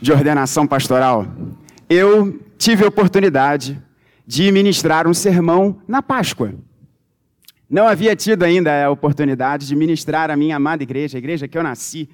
[0.00, 1.26] de ordenação pastoral,
[1.88, 3.82] eu tive a oportunidade
[4.26, 6.54] de ministrar um sermão na Páscoa.
[7.68, 11.56] Não havia tido ainda a oportunidade de ministrar a minha amada igreja, a igreja que
[11.56, 12.08] eu nasci,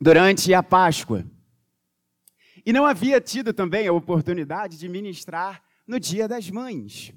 [0.00, 1.24] durante a Páscoa.
[2.64, 7.12] E não havia tido também a oportunidade de ministrar no Dia das Mães.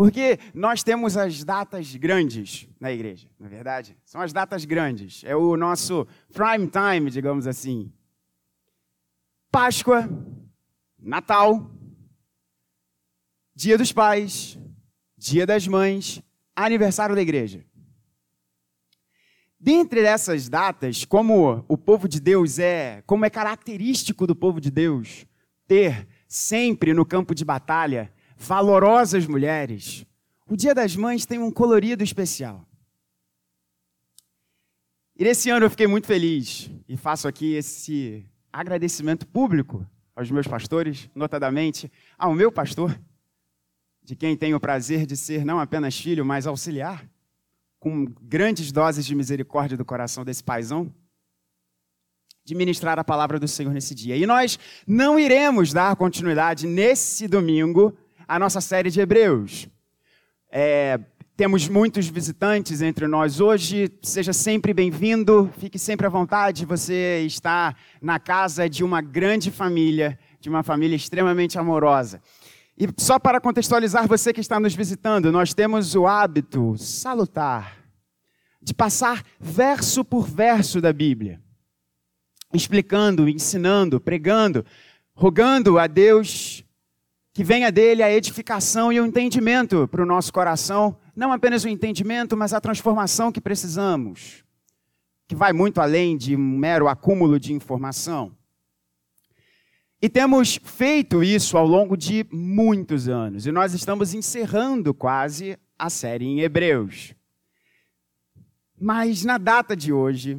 [0.00, 3.94] Porque nós temos as datas grandes na igreja, na é verdade?
[4.02, 5.22] São as datas grandes.
[5.24, 7.92] É o nosso prime time, digamos assim.
[9.50, 10.08] Páscoa,
[10.98, 11.70] Natal,
[13.54, 14.58] Dia dos Pais,
[15.18, 16.22] Dia das Mães,
[16.56, 17.62] aniversário da igreja.
[19.60, 24.70] Dentre essas datas, como o povo de Deus é, como é característico do povo de
[24.70, 25.26] Deus
[25.68, 30.06] ter sempre no campo de batalha valorosas mulheres,
[30.48, 32.66] o Dia das Mães tem um colorido especial.
[35.14, 40.46] E nesse ano eu fiquei muito feliz e faço aqui esse agradecimento público aos meus
[40.46, 42.98] pastores, notadamente ao meu pastor,
[44.02, 47.06] de quem tenho o prazer de ser não apenas filho, mas auxiliar,
[47.78, 50.92] com grandes doses de misericórdia do coração desse paizão,
[52.42, 54.16] de ministrar a palavra do Senhor nesse dia.
[54.16, 57.96] E nós não iremos dar continuidade nesse domingo
[58.30, 59.66] à nossa série de Hebreus.
[60.52, 61.00] É,
[61.36, 63.90] temos muitos visitantes entre nós hoje.
[64.04, 66.64] Seja sempre bem-vindo, fique sempre à vontade.
[66.64, 72.22] Você está na casa de uma grande família, de uma família extremamente amorosa.
[72.78, 77.78] E só para contextualizar você que está nos visitando, nós temos o hábito salutar
[78.62, 81.42] de passar verso por verso da Bíblia,
[82.54, 84.64] explicando, ensinando, pregando,
[85.16, 86.64] rogando a Deus
[87.32, 91.68] que venha dele a edificação e o entendimento para o nosso coração, não apenas o
[91.68, 94.44] entendimento, mas a transformação que precisamos,
[95.28, 98.36] que vai muito além de um mero acúmulo de informação.
[100.02, 103.46] E temos feito isso ao longo de muitos anos.
[103.46, 107.14] E nós estamos encerrando quase a série em Hebreus.
[108.80, 110.38] Mas na data de hoje,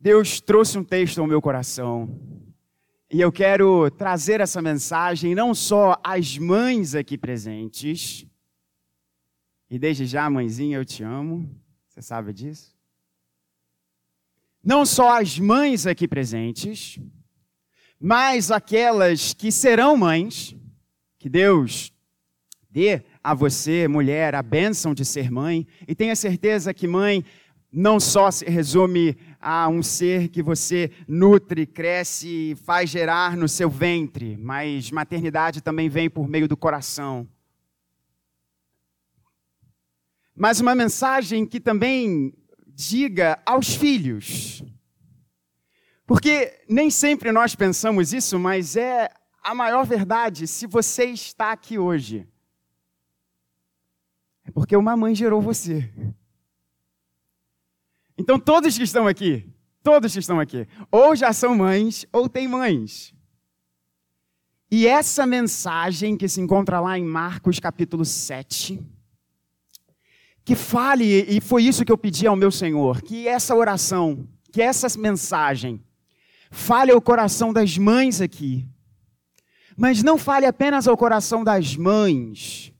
[0.00, 2.18] Deus trouxe um texto ao meu coração.
[3.12, 8.24] E eu quero trazer essa mensagem não só às mães aqui presentes.
[9.68, 11.48] E desde já, mãezinha, eu te amo.
[11.88, 12.78] Você sabe disso?
[14.62, 16.98] não só as mães aqui presentes,
[17.98, 20.54] mas aquelas que serão mães,
[21.18, 21.92] que Deus
[22.70, 27.24] dê a você, mulher, a bênção de ser mãe, e tenha certeza que mãe
[27.72, 33.48] não só se resume a um ser que você nutre, cresce e faz gerar no
[33.48, 37.26] seu ventre, mas maternidade também vem por meio do coração.
[40.36, 42.34] Mas uma mensagem que também
[42.66, 44.62] diga aos filhos.
[46.06, 49.08] Porque nem sempre nós pensamos isso, mas é
[49.42, 50.46] a maior verdade.
[50.46, 52.26] Se você está aqui hoje,
[54.44, 55.90] é porque uma mãe gerou você.
[58.20, 59.48] Então, todos que estão aqui,
[59.82, 63.14] todos que estão aqui, ou já são mães, ou têm mães.
[64.70, 68.78] E essa mensagem que se encontra lá em Marcos capítulo 7,
[70.44, 74.60] que fale, e foi isso que eu pedi ao meu Senhor, que essa oração, que
[74.60, 75.82] essa mensagem,
[76.50, 78.68] fale ao coração das mães aqui.
[79.78, 82.70] Mas não fale apenas ao coração das mães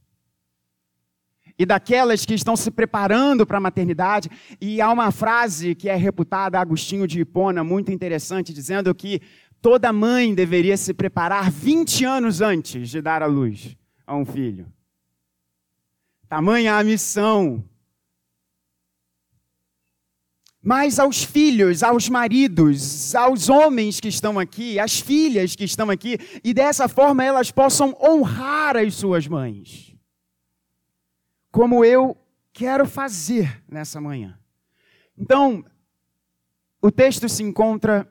[1.60, 4.31] e daquelas que estão se preparando para a maternidade.
[4.59, 9.21] E há uma frase que é reputada Agostinho de Hipona, muito interessante, dizendo que
[9.60, 13.76] toda mãe deveria se preparar 20 anos antes de dar à luz
[14.06, 14.72] a um filho.
[16.31, 17.62] Tamanha a missão.
[20.62, 26.16] Mas aos filhos, aos maridos, aos homens que estão aqui, às filhas que estão aqui,
[26.42, 29.90] e dessa forma elas possam honrar as suas mães.
[31.50, 32.16] Como eu
[32.53, 34.38] quero fazer nessa manhã.
[35.16, 35.65] Então,
[36.80, 38.09] o texto se encontra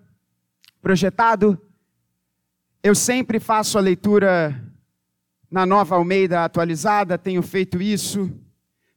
[0.81, 1.59] projetado.
[2.81, 4.63] Eu sempre faço a leitura
[5.49, 8.31] na nova Almeida atualizada, tenho feito isso,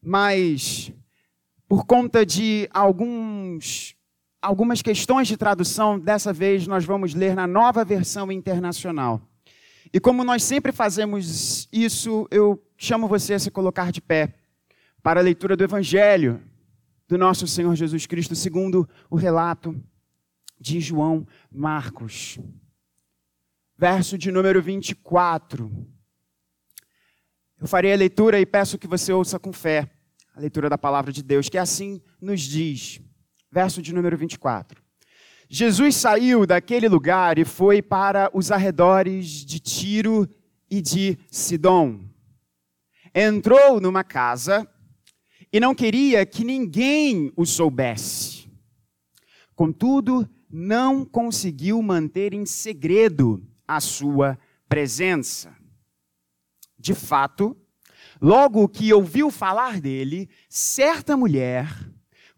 [0.02, 0.93] mas
[1.67, 3.96] por conta de alguns,
[4.40, 9.22] algumas questões de tradução, dessa vez nós vamos ler na nova versão internacional.
[9.93, 14.35] E como nós sempre fazemos isso, eu chamo você a se colocar de pé
[15.03, 16.43] para a leitura do Evangelho
[17.06, 19.79] do nosso Senhor Jesus Cristo, segundo o relato
[20.59, 22.39] de João Marcos.
[23.77, 25.71] Verso de número 24.
[27.61, 29.91] Eu farei a leitura e peço que você ouça com fé
[30.35, 33.03] a leitura da palavra de Deus, que assim nos diz
[33.50, 34.81] verso de número 24.
[35.54, 40.26] Jesus saiu daquele lugar e foi para os arredores de Tiro
[40.70, 42.08] e de Sidom.
[43.14, 44.66] Entrou numa casa
[45.52, 48.50] e não queria que ninguém o soubesse.
[49.54, 55.55] Contudo, não conseguiu manter em segredo a sua presença.
[56.78, 57.55] De fato,
[58.22, 61.92] logo que ouviu falar dele, certa mulher,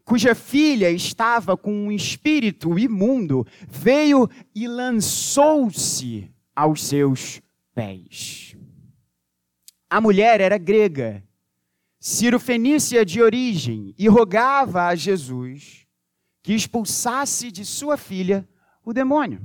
[0.05, 7.41] cuja filha estava com um espírito imundo, veio e lançou-se aos seus
[7.75, 8.57] pés.
[9.89, 11.23] A mulher era grega,
[11.99, 15.87] cirofenícia de origem, e rogava a Jesus
[16.43, 18.47] que expulsasse de sua filha
[18.85, 19.41] o demônio.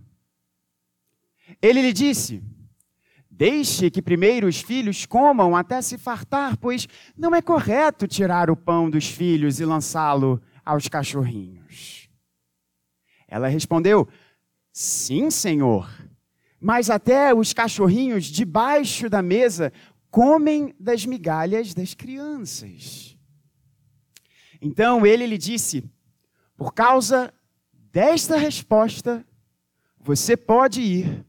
[1.62, 2.44] Ele lhe disse:
[3.30, 8.56] Deixe que primeiro os filhos comam até se fartar, pois não é correto tirar o
[8.56, 12.10] pão dos filhos e lançá-lo aos cachorrinhos.
[13.28, 14.08] Ela respondeu:
[14.72, 15.90] Sim, senhor,
[16.60, 19.74] mas até os cachorrinhos debaixo da mesa
[20.12, 23.18] comem das migalhas das crianças.
[24.62, 25.90] Então ele lhe disse:
[26.56, 27.34] Por causa
[27.74, 29.26] desta resposta,
[30.00, 31.26] você pode ir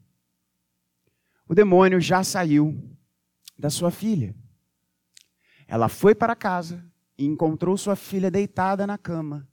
[1.48, 2.78] o demônio já saiu
[3.58, 4.34] da sua filha.
[5.66, 6.89] Ela foi para casa
[7.20, 9.46] e encontrou sua filha deitada na cama,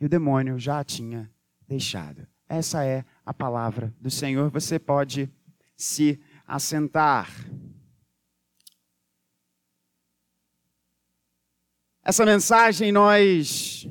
[0.00, 1.30] e o demônio já a tinha
[1.64, 2.26] deixado.
[2.48, 4.50] Essa é a palavra do Senhor.
[4.50, 5.30] Você pode
[5.76, 7.30] se assentar.
[12.02, 13.88] Essa mensagem nós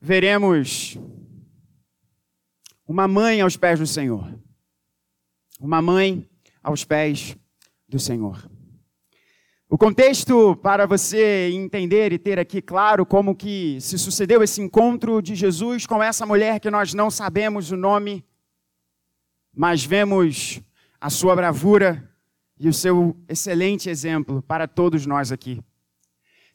[0.00, 0.98] veremos
[2.84, 4.36] uma mãe aos pés do Senhor.
[5.60, 6.28] Uma mãe
[6.64, 7.36] aos pés
[7.88, 8.50] do Senhor.
[9.74, 15.20] O contexto para você entender e ter aqui claro como que se sucedeu esse encontro
[15.20, 18.24] de Jesus com essa mulher que nós não sabemos o nome,
[19.52, 20.60] mas vemos
[21.00, 22.08] a sua bravura
[22.56, 25.60] e o seu excelente exemplo para todos nós aqui.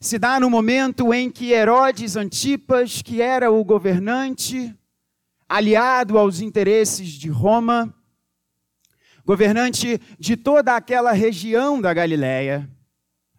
[0.00, 4.74] Se dá no momento em que Herodes Antipas, que era o governante,
[5.46, 7.94] aliado aos interesses de Roma,
[9.26, 12.66] governante de toda aquela região da Galiléia,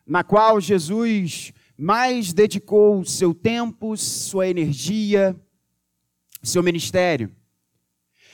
[0.06, 5.36] na qual Jesus mais dedicou seu tempo, sua energia,
[6.44, 7.36] seu ministério.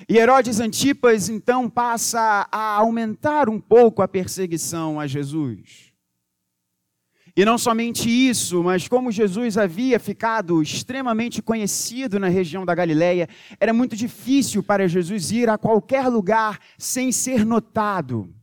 [0.08, 5.88] E Herodes Antipas então passa a aumentar um pouco a perseguição a Jesus.
[7.38, 13.30] E não somente isso, mas como Jesus havia ficado extremamente conhecido na região da Galileia,
[13.60, 18.34] era muito difícil para Jesus ir a qualquer lugar sem ser notado.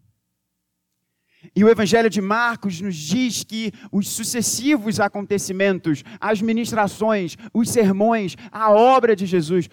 [1.56, 8.36] E o Evangelho de Marcos nos diz que os sucessivos acontecimentos, as ministrações, os sermões,
[8.50, 9.68] a obra de Jesus,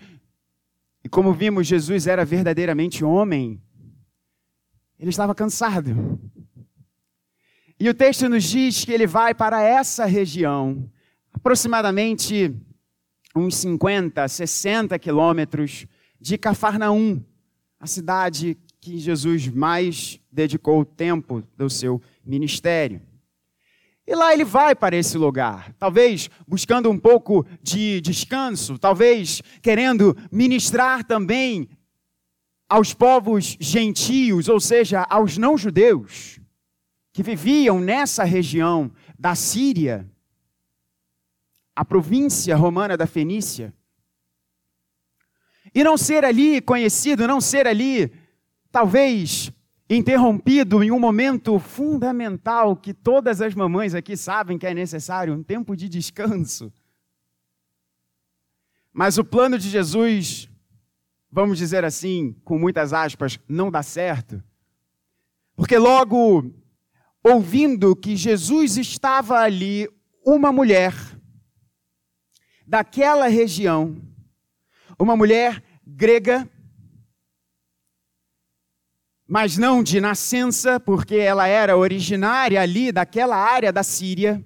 [1.03, 3.59] e como vimos, Jesus era verdadeiramente homem,
[4.99, 6.19] ele estava cansado.
[7.79, 10.87] E o texto nos diz que ele vai para essa região,
[11.33, 12.55] aproximadamente
[13.35, 15.87] uns 50, 60 quilômetros
[16.19, 17.23] de Cafarnaum,
[17.79, 22.99] a cidade que Jesus mais dedicou o tempo do seu ministério.
[24.07, 30.17] E lá ele vai para esse lugar, talvez buscando um pouco de descanso, talvez querendo
[30.31, 31.69] ministrar também
[32.67, 36.39] aos povos gentios, ou seja, aos não-judeus
[37.13, 40.09] que viviam nessa região da Síria,
[41.75, 43.73] a província romana da Fenícia,
[45.75, 48.11] e não ser ali conhecido, não ser ali,
[48.71, 49.51] talvez,
[49.89, 55.43] interrompido em um momento fundamental que todas as mamães aqui sabem que é necessário um
[55.43, 56.71] tempo de descanso.
[58.93, 60.49] Mas o plano de Jesus,
[61.31, 64.41] vamos dizer assim, com muitas aspas, não dá certo.
[65.55, 66.51] Porque logo
[67.23, 69.87] ouvindo que Jesus estava ali,
[70.25, 70.93] uma mulher
[72.65, 73.97] daquela região,
[74.97, 76.49] uma mulher grega,
[79.31, 84.45] mas não de nascença, porque ela era originária ali daquela área da Síria,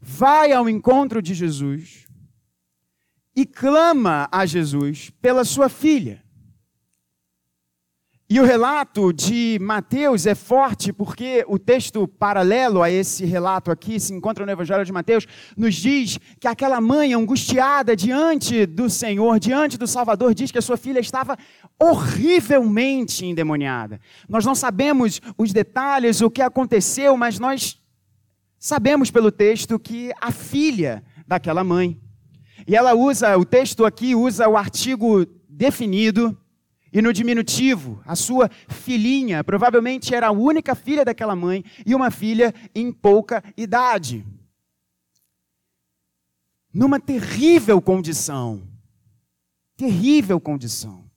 [0.00, 2.04] vai ao encontro de Jesus
[3.36, 6.20] e clama a Jesus pela sua filha.
[8.32, 13.98] E o relato de Mateus é forte porque o texto paralelo a esse relato aqui,
[13.98, 19.40] se encontra no Evangelho de Mateus, nos diz que aquela mãe angustiada diante do Senhor,
[19.40, 21.36] diante do Salvador, diz que a sua filha estava
[21.76, 24.00] horrivelmente endemoniada.
[24.28, 27.80] Nós não sabemos os detalhes, o que aconteceu, mas nós
[28.60, 32.00] sabemos pelo texto que a filha daquela mãe
[32.64, 36.39] E ela usa, o texto aqui usa o artigo definido
[36.92, 42.10] e no diminutivo, a sua filhinha, provavelmente era a única filha daquela mãe e uma
[42.10, 44.26] filha em pouca idade.
[46.72, 48.66] Numa terrível condição.
[49.76, 51.08] Terrível condição.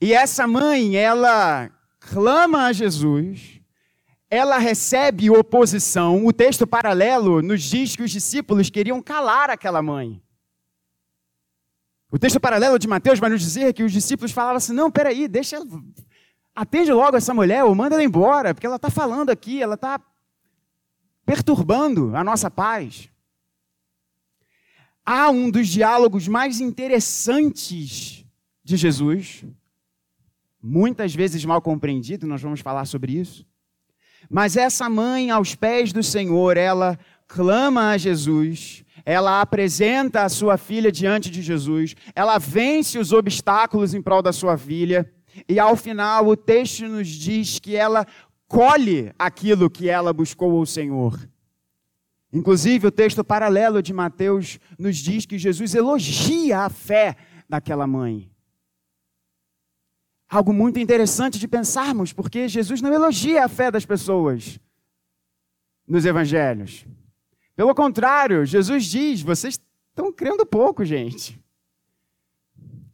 [0.00, 3.60] E essa mãe, ela clama a Jesus,
[4.30, 6.26] ela recebe oposição.
[6.26, 10.22] O texto paralelo nos diz que os discípulos queriam calar aquela mãe.
[12.10, 15.28] O texto paralelo de Mateus vai nos dizer que os discípulos falavam assim: não, peraí,
[15.28, 15.58] deixa.
[16.54, 20.00] Atende logo essa mulher, ou manda ela embora, porque ela está falando aqui, ela está
[21.24, 23.08] perturbando a nossa paz.
[25.06, 28.24] Há um dos diálogos mais interessantes
[28.64, 29.44] de Jesus,
[30.62, 33.46] muitas vezes mal compreendido, nós vamos falar sobre isso.
[34.28, 40.56] Mas essa mãe, aos pés do Senhor, ela clama a Jesus, ela apresenta a sua
[40.56, 45.10] filha diante de Jesus, ela vence os obstáculos em prol da sua filha,
[45.48, 48.06] e ao final o texto nos diz que ela
[48.48, 51.18] colhe aquilo que ela buscou ao Senhor.
[52.32, 57.16] Inclusive, o texto paralelo de Mateus nos diz que Jesus elogia a fé
[57.48, 58.30] daquela mãe.
[60.28, 64.60] Algo muito interessante de pensarmos, porque Jesus não elogia a fé das pessoas
[65.86, 66.86] nos evangelhos.
[67.56, 71.40] Pelo contrário, Jesus diz: vocês estão crendo pouco, gente.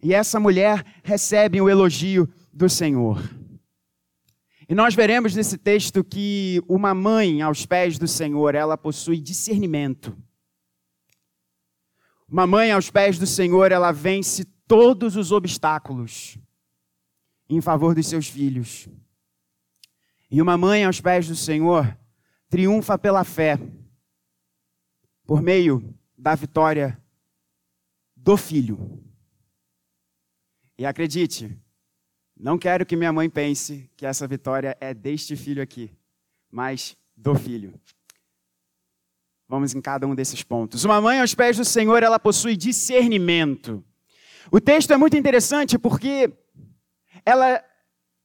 [0.03, 3.23] E essa mulher recebe o elogio do Senhor.
[4.69, 10.17] E nós veremos nesse texto que uma mãe aos pés do Senhor, ela possui discernimento.
[12.29, 16.37] Uma mãe aos pés do Senhor, ela vence todos os obstáculos
[17.49, 18.89] em favor dos seus filhos.
[20.29, 21.97] E uma mãe aos pés do Senhor
[22.49, 23.59] triunfa pela fé,
[25.27, 27.01] por meio da vitória
[28.15, 29.03] do filho.
[30.79, 31.59] E acredite,
[32.39, 35.91] não quero que minha mãe pense que essa vitória é deste filho aqui,
[36.51, 37.75] mas do filho.
[39.49, 40.85] Vamos em cada um desses pontos.
[40.85, 43.85] Uma mãe aos pés do Senhor, ela possui discernimento.
[44.51, 46.33] O texto é muito interessante porque
[47.25, 47.65] ela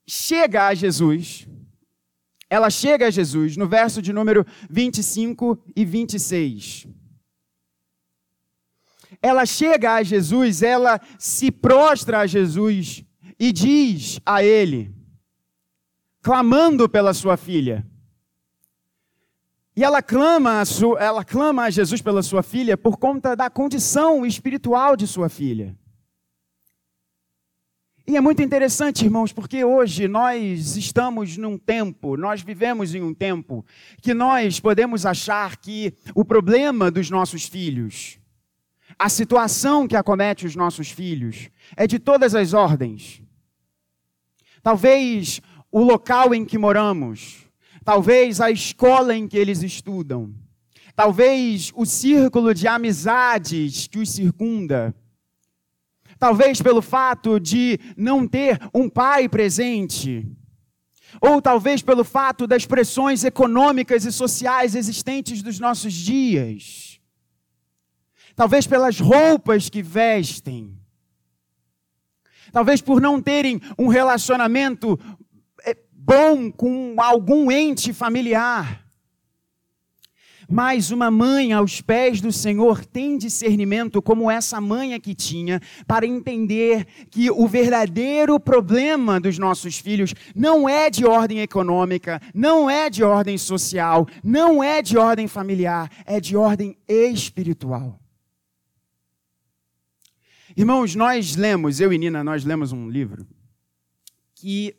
[0.08, 1.48] chega a Jesus.
[2.52, 6.86] Ela chega a Jesus no verso de número 25 e 26.
[9.22, 13.06] Ela chega a Jesus, ela se prostra a Jesus
[13.40, 14.94] e diz a ele,
[16.22, 17.88] clamando pela sua filha.
[19.74, 23.50] E ela clama, a sua, ela clama a Jesus pela sua filha por conta da
[23.50, 25.74] condição espiritual de sua filha.
[28.08, 33.14] E é muito interessante, irmãos, porque hoje nós estamos num tempo, nós vivemos em um
[33.14, 33.64] tempo
[34.02, 38.20] que nós podemos achar que o problema dos nossos filhos,
[38.98, 43.22] a situação que acomete os nossos filhos, é de todas as ordens.
[44.64, 45.40] Talvez
[45.72, 47.46] o local em que moramos,
[47.86, 50.34] talvez a escola em que eles estudam,
[50.96, 54.94] talvez o círculo de amizades que os circunda,
[56.22, 60.32] talvez pelo fato de não ter um pai presente,
[61.20, 67.02] ou talvez pelo fato das pressões econômicas e sociais existentes dos nossos dias,
[68.36, 70.78] talvez pelas roupas que vestem,
[72.52, 75.00] talvez por não terem um relacionamento
[75.66, 78.88] eh, bom com algum ente familiar.
[80.52, 86.06] Mas uma mãe aos pés do Senhor tem discernimento, como essa mãe aqui tinha, para
[86.06, 92.90] entender que o verdadeiro problema dos nossos filhos não é de ordem econômica, não é
[92.90, 97.98] de ordem social, não é de ordem familiar, é de ordem espiritual.
[100.56, 103.26] Irmãos, nós lemos, eu e Nina, nós lemos um livro
[104.36, 104.76] que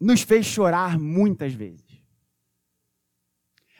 [0.00, 1.83] nos fez chorar muitas vezes.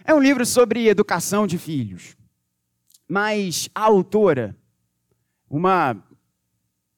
[0.06, 2.14] É um livro sobre educação de filhos.
[3.08, 4.54] Mas a autora,
[5.48, 5.96] uma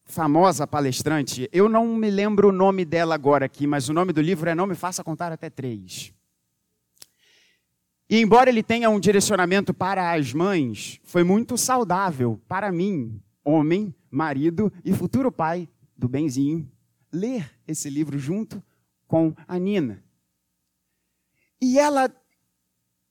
[0.05, 4.21] famosa palestrante, eu não me lembro o nome dela agora aqui, mas o nome do
[4.21, 6.13] livro é Não Me Faça Contar Até Três.
[8.11, 13.95] E embora ele tenha um direcionamento para as mães, foi muito saudável para mim, homem,
[14.11, 16.69] marido e futuro pai do Benzinho,
[17.13, 18.61] ler esse livro junto
[19.07, 20.03] com a Nina.
[21.61, 22.13] E ela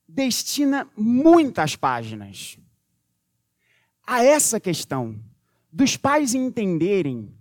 [0.07, 2.57] destina muitas páginas
[4.05, 5.19] a essa questão
[5.71, 7.33] dos pais entenderem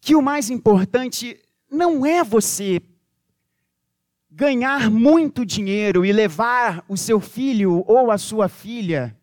[0.00, 2.82] que o mais importante não é você
[4.30, 9.16] ganhar muito dinheiro e levar o seu filho ou a sua filha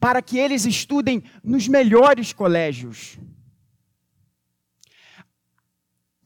[0.00, 3.18] para que eles estudem nos melhores colégios.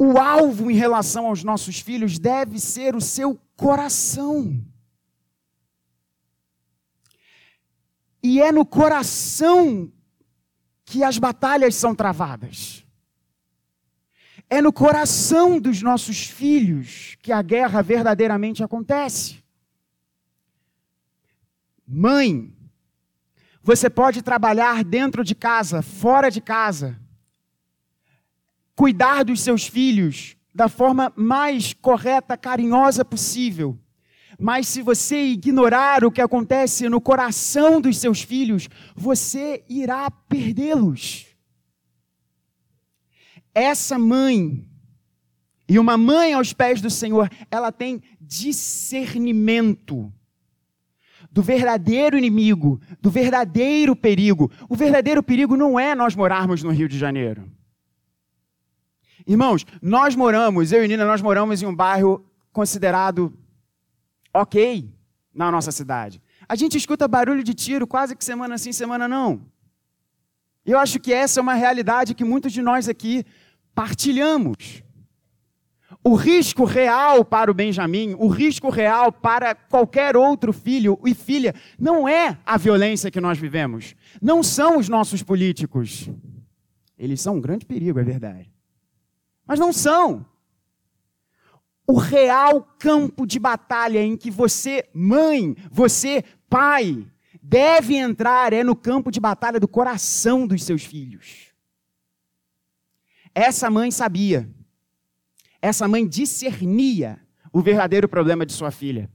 [0.05, 4.61] O alvo em relação aos nossos filhos deve ser o seu coração.
[8.21, 9.93] E é no coração
[10.85, 12.85] que as batalhas são travadas.
[14.51, 19.41] É no coração dos nossos filhos que a guerra verdadeiramente acontece.
[21.87, 22.53] Mãe,
[23.63, 27.01] você pode trabalhar dentro de casa, fora de casa,
[28.75, 33.79] cuidar dos seus filhos da forma mais correta, carinhosa possível.
[34.39, 41.27] Mas se você ignorar o que acontece no coração dos seus filhos, você irá perdê-los.
[43.55, 44.67] Essa mãe,
[45.69, 50.13] e uma mãe aos pés do Senhor, ela tem discernimento
[51.31, 54.51] do verdadeiro inimigo, do verdadeiro perigo.
[54.69, 57.51] O verdadeiro perigo não é nós morarmos no Rio de Janeiro.
[59.27, 63.33] Irmãos, nós moramos, eu e Nina, nós moramos em um bairro considerado
[64.33, 64.89] ok
[65.35, 66.21] na nossa cidade.
[66.49, 69.43] A gente escuta barulho de tiro quase que semana sim, semana não.
[70.65, 73.25] Eu acho que essa é uma realidade que muitos de nós aqui
[73.75, 74.83] partilhamos.
[76.05, 81.55] O risco real para o Benjamin, o risco real para qualquer outro filho e filha,
[81.79, 83.95] não é a violência que nós vivemos.
[84.21, 86.09] Não são os nossos políticos.
[86.99, 88.51] Eles são um grande perigo, é verdade.
[89.53, 90.25] Mas não são.
[91.87, 97.07] O real campo de batalha em que você, mãe, você, pai,
[97.43, 101.53] deve entrar é no campo de batalha do coração dos seus filhos.
[103.35, 104.49] Essa mãe sabia.
[105.61, 107.21] Essa mãe discernia
[107.53, 109.11] o verdadeiro problema de sua filha.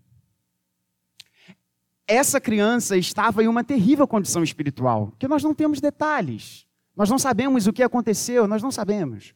[2.06, 6.68] Essa criança estava em uma terrível condição espiritual, que nós não temos detalhes.
[6.96, 9.34] Nós não sabemos o que aconteceu, nós não sabemos.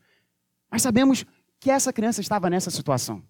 [0.71, 1.25] Mas sabemos
[1.59, 3.21] que essa criança estava nessa situação.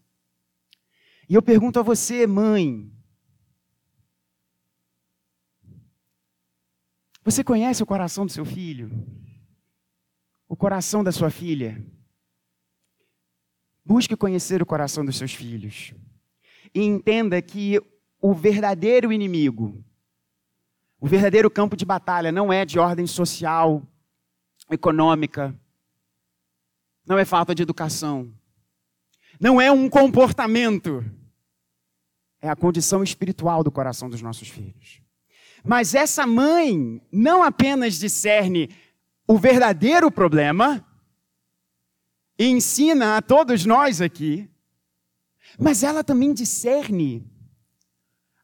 [1.28, 2.90] E eu pergunto a você, mãe,
[7.24, 8.90] você conhece o coração do seu filho?
[10.52, 11.82] o coração da sua filha.
[13.86, 15.94] Busque conhecer o coração dos seus filhos.
[16.76, 17.82] E entenda que
[18.20, 19.82] o verdadeiro inimigo,
[21.00, 23.82] o verdadeiro campo de batalha não é de ordem social,
[24.70, 25.58] econômica,
[27.06, 28.34] não é falta de educação,
[29.40, 31.04] não é um comportamento,
[32.42, 35.02] é a condição espiritual do coração dos nossos filhos.
[35.64, 38.70] Mas essa mãe não apenas discerne
[39.28, 40.86] o verdadeiro problema
[42.38, 44.50] e ensina a todos nós aqui,
[45.60, 47.30] mas ela também discerne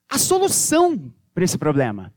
[0.08, 2.14] a solução para esse problema.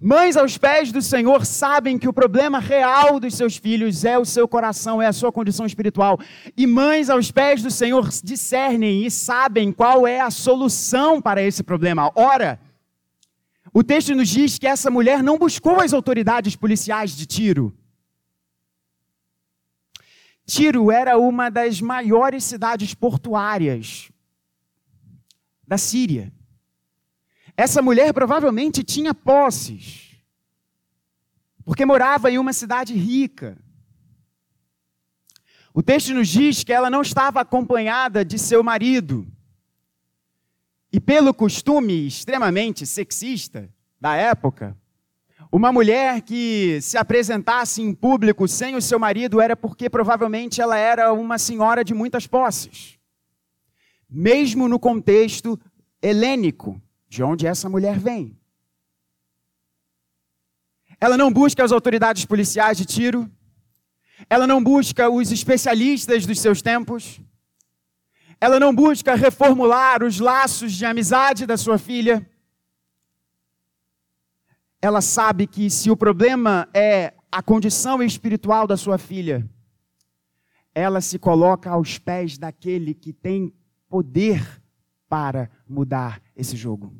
[0.00, 4.24] Mães aos pés do Senhor sabem que o problema real dos seus filhos é o
[4.24, 6.18] seu coração, é a sua condição espiritual.
[6.56, 11.62] E mães aos pés do Senhor discernem e sabem qual é a solução para esse
[11.62, 12.10] problema.
[12.14, 12.60] Ora,
[13.72, 17.72] o texto nos diz que essa mulher não buscou as autoridades policiais de Tiro.
[20.44, 24.10] Tiro era uma das maiores cidades portuárias
[25.66, 26.33] da Síria.
[27.56, 30.16] Essa mulher provavelmente tinha posses,
[31.64, 33.56] porque morava em uma cidade rica.
[35.72, 39.26] O texto nos diz que ela não estava acompanhada de seu marido.
[40.92, 43.68] E pelo costume extremamente sexista
[44.00, 44.76] da época,
[45.50, 50.76] uma mulher que se apresentasse em público sem o seu marido era porque provavelmente ela
[50.76, 52.98] era uma senhora de muitas posses.
[54.08, 55.58] Mesmo no contexto
[56.02, 56.80] helênico,
[57.14, 58.36] de onde essa mulher vem.
[61.00, 63.30] Ela não busca as autoridades policiais de Tiro,
[64.28, 67.20] ela não busca os especialistas dos seus tempos,
[68.40, 72.28] ela não busca reformular os laços de amizade da sua filha.
[74.82, 79.48] Ela sabe que se o problema é a condição espiritual da sua filha,
[80.74, 83.54] ela se coloca aos pés daquele que tem
[83.88, 84.63] poder
[85.14, 86.92] para mudar esse jogo.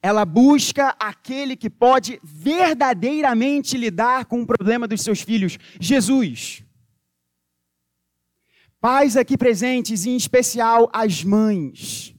[0.00, 6.64] Ela busca aquele que pode verdadeiramente lidar com o problema dos seus filhos, Jesus.
[8.80, 12.14] Pais aqui presentes, em especial as mães.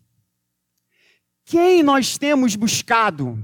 [1.44, 3.44] Quem nós temos buscado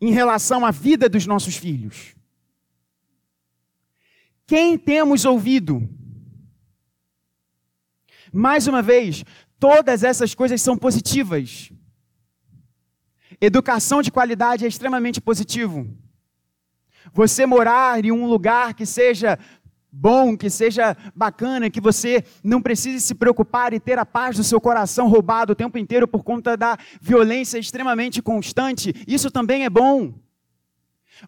[0.00, 2.14] em relação à vida dos nossos filhos?
[4.46, 5.97] Quem temos ouvido?
[8.32, 9.24] Mais uma vez,
[9.58, 11.70] todas essas coisas são positivas.
[13.40, 15.86] Educação de qualidade é extremamente positivo.
[17.12, 19.38] Você morar em um lugar que seja
[19.90, 24.44] bom, que seja bacana, que você não precise se preocupar e ter a paz do
[24.44, 29.70] seu coração roubado o tempo inteiro por conta da violência extremamente constante, isso também é
[29.70, 30.14] bom.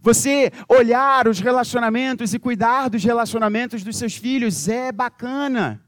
[0.00, 5.82] Você olhar os relacionamentos e cuidar dos relacionamentos dos seus filhos é bacana.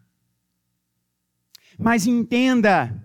[1.82, 2.96] Mas entenda,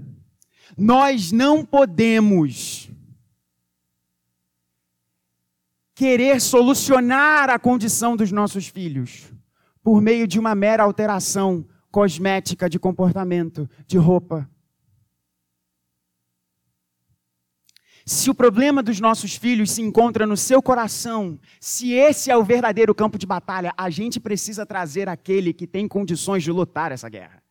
[0.78, 2.92] nós não podemos
[5.96, 9.34] querer solucionar a condição dos nossos filhos
[9.82, 14.48] por meio de uma mera alteração cosmética de comportamento, de roupa.
[18.06, 22.44] Se o problema dos nossos filhos se encontra no seu coração, se esse é o
[22.44, 27.10] verdadeiro campo de batalha, a gente precisa trazer aquele que tem condições de lutar essa
[27.10, 27.47] guerra.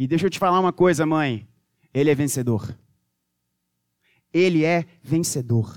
[0.00, 1.46] E deixa eu te falar uma coisa, mãe:
[1.92, 2.74] ele é vencedor.
[4.32, 5.76] Ele é vencedor.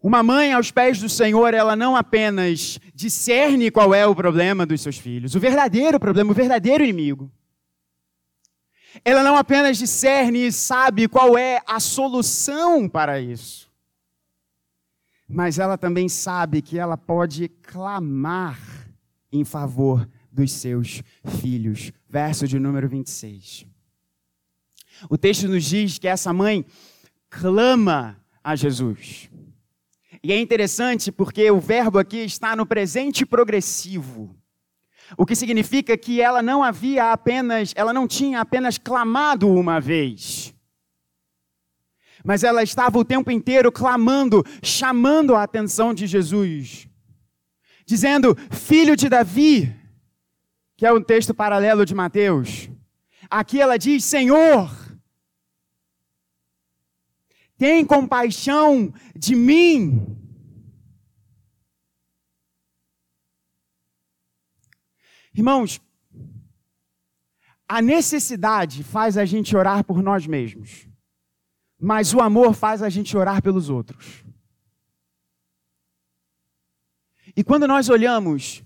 [0.00, 4.80] Uma mãe aos pés do Senhor, ela não apenas discerne qual é o problema dos
[4.80, 7.28] seus filhos, o verdadeiro problema, o verdadeiro inimigo.
[9.04, 13.68] Ela não apenas discerne e sabe qual é a solução para isso,
[15.28, 18.81] mas ela também sabe que ela pode clamar
[19.32, 21.02] em favor dos seus
[21.40, 21.92] filhos.
[22.08, 23.66] Verso de número 26.
[25.08, 26.64] O texto nos diz que essa mãe
[27.28, 29.30] clama a Jesus.
[30.22, 34.36] E é interessante porque o verbo aqui está no presente progressivo.
[35.16, 40.54] O que significa que ela não havia apenas, ela não tinha apenas clamado uma vez.
[42.24, 46.88] Mas ela estava o tempo inteiro clamando, chamando a atenção de Jesus.
[47.86, 49.74] Dizendo: "Filho de Davi",
[50.76, 52.68] que é um texto paralelo de Mateus.
[53.30, 54.70] Aqui ela diz: "Senhor,
[57.56, 60.18] tem compaixão de mim.
[65.32, 65.80] Irmãos,
[67.68, 70.88] a necessidade faz a gente orar por nós mesmos,
[71.80, 74.24] mas o amor faz a gente orar pelos outros.
[77.36, 78.62] E quando nós olhamos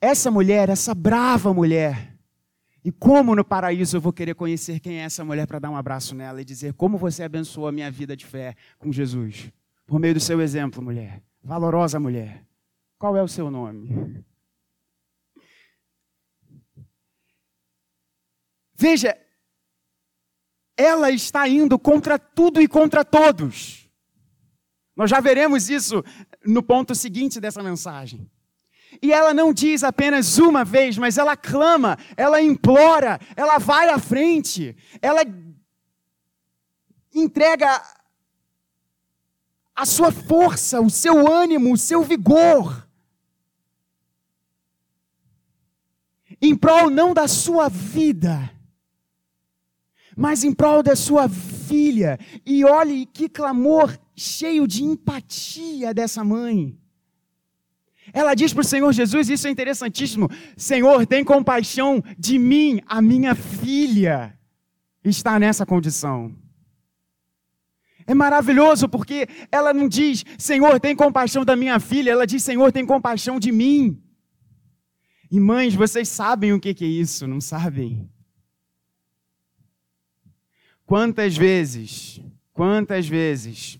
[0.00, 2.16] essa mulher, essa brava mulher,
[2.82, 5.76] e como no paraíso eu vou querer conhecer quem é essa mulher para dar um
[5.76, 9.52] abraço nela e dizer como você abençoou a minha vida de fé com Jesus?
[9.86, 11.22] Por meio do seu exemplo, mulher.
[11.42, 12.44] Valorosa mulher.
[12.98, 14.24] Qual é o seu nome?
[18.74, 19.14] Veja,
[20.74, 23.90] ela está indo contra tudo e contra todos.
[24.96, 26.02] Nós já veremos isso
[26.44, 28.30] no ponto seguinte dessa mensagem.
[29.00, 33.98] E ela não diz apenas uma vez, mas ela clama, ela implora, ela vai à
[33.98, 35.22] frente, ela
[37.14, 37.80] entrega
[39.74, 42.86] a sua força, o seu ânimo, o seu vigor.
[46.42, 48.50] Em prol não da sua vida,
[50.16, 52.18] mas em prol da sua filha.
[52.44, 56.78] E olhe que clamor cheio de empatia dessa mãe.
[58.12, 63.00] Ela diz para o Senhor Jesus, isso é interessantíssimo: Senhor, tem compaixão de mim, a
[63.00, 64.38] minha filha
[65.02, 66.36] está nessa condição.
[68.06, 72.72] É maravilhoso porque ela não diz, Senhor, tem compaixão da minha filha, ela diz, Senhor,
[72.72, 74.02] tem compaixão de mim.
[75.30, 78.10] E mães, vocês sabem o que é isso, não sabem?
[80.84, 82.20] Quantas vezes,
[82.52, 83.79] quantas vezes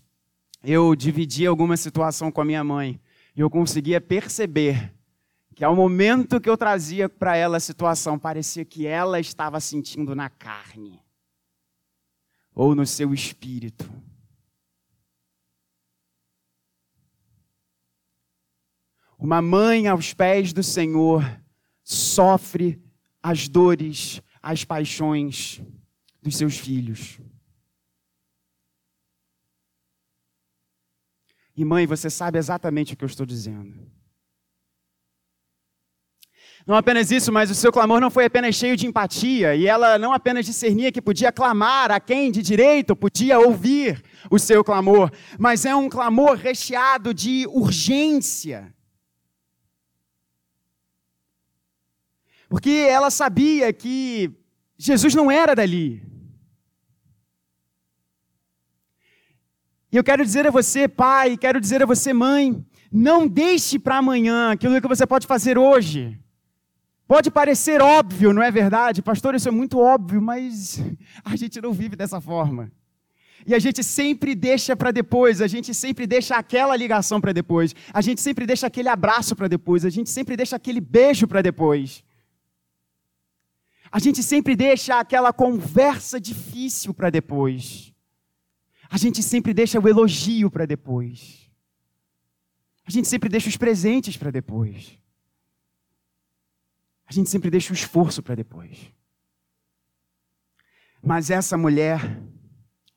[0.63, 2.99] eu dividi alguma situação com a minha mãe
[3.35, 4.93] e eu conseguia perceber
[5.55, 10.15] que ao momento que eu trazia para ela a situação, parecia que ela estava sentindo
[10.15, 11.01] na carne
[12.53, 13.89] ou no seu espírito.
[19.17, 21.23] Uma mãe aos pés do Senhor
[21.83, 22.81] sofre
[23.21, 25.61] as dores, as paixões
[26.21, 27.19] dos seus filhos.
[31.55, 33.91] E mãe, você sabe exatamente o que eu estou dizendo.
[36.65, 39.97] Não apenas isso, mas o seu clamor não foi apenas cheio de empatia, e ela
[39.97, 45.11] não apenas discernia que podia clamar a quem de direito podia ouvir o seu clamor,
[45.39, 48.73] mas é um clamor recheado de urgência.
[52.47, 54.29] Porque ela sabia que
[54.77, 56.10] Jesus não era dali.
[59.91, 63.97] E eu quero dizer a você, pai, quero dizer a você, mãe, Não deixe para
[63.97, 66.19] amanhã aquilo que você pode fazer hoje.
[67.07, 69.01] Pode parecer óbvio, não é verdade?
[69.01, 70.81] Pastor, isso é muito óbvio, mas
[71.23, 72.71] a gente não vive dessa forma.
[73.45, 77.75] E a gente sempre deixa para depois, a gente sempre deixa aquela ligação para depois,
[77.93, 81.41] a gente sempre deixa aquele abraço para depois, a gente sempre deixa aquele beijo para
[81.41, 82.03] depois.
[83.91, 87.91] A gente sempre deixa aquela conversa difícil para depois.
[88.91, 91.49] A gente sempre deixa o elogio para depois.
[92.85, 94.99] A gente sempre deixa os presentes para depois.
[97.05, 98.91] A gente sempre deixa o esforço para depois.
[101.01, 102.21] Mas essa mulher,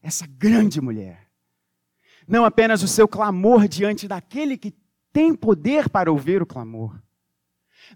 [0.02, 1.30] essa grande mulher,
[2.26, 4.74] não apenas o seu clamor diante daquele que
[5.12, 7.00] tem poder para ouvir o clamor,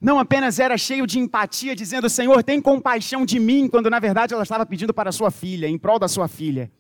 [0.01, 4.35] não apenas era cheio de empatia, dizendo: Senhor, tem compaixão de mim, quando na verdade
[4.35, 6.71] ela estava pedindo para sua filha, em prol da sua filha.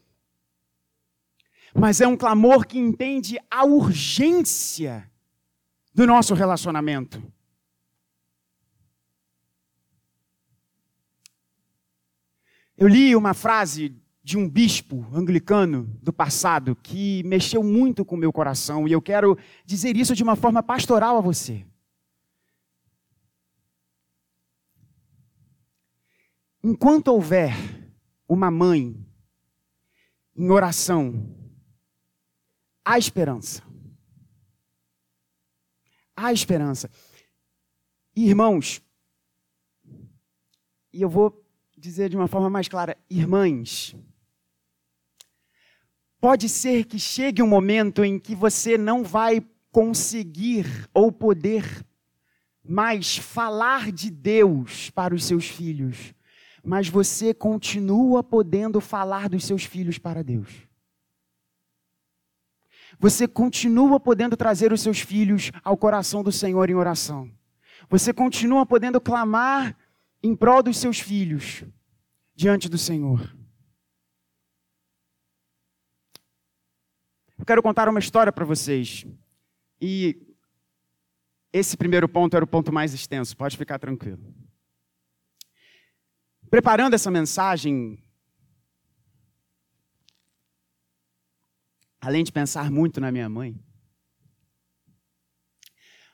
[1.75, 5.11] Mas é um clamor que entende a urgência
[5.95, 7.23] do nosso relacionamento.
[12.77, 18.19] Eu li uma frase de um bispo anglicano do passado que mexeu muito com o
[18.19, 21.67] meu coração e eu quero dizer isso de uma forma pastoral a você.
[26.63, 27.57] Enquanto houver
[28.29, 28.95] uma mãe
[30.37, 31.35] em oração,
[32.89, 33.63] há esperança.
[36.17, 36.91] Há esperança.
[38.17, 38.81] Irmãos,
[40.91, 41.45] e eu vou
[41.77, 43.95] dizer de uma forma mais clara, irmãs,
[46.19, 51.85] pode ser que chegue um momento em que você não vai conseguir ou poder
[52.65, 56.15] mais falar de Deus para os seus filhos,
[56.65, 60.68] mas você continua podendo falar dos seus filhos para Deus.
[62.99, 67.31] Você continua podendo trazer os seus filhos ao coração do Senhor em oração.
[67.89, 69.77] Você continua podendo clamar
[70.23, 71.65] em prol dos seus filhos
[72.35, 73.35] diante do Senhor.
[77.39, 79.07] Eu quero contar uma história para vocês.
[79.81, 80.21] E
[81.53, 84.35] esse primeiro ponto era o ponto mais extenso, pode ficar tranquilo
[86.49, 87.99] preparando essa mensagem,
[92.01, 93.59] além de pensar muito na minha mãe,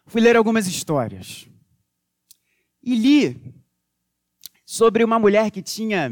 [0.07, 1.49] fui ler algumas histórias.
[2.83, 3.55] E li
[4.67, 6.11] sobre uma mulher que tinha.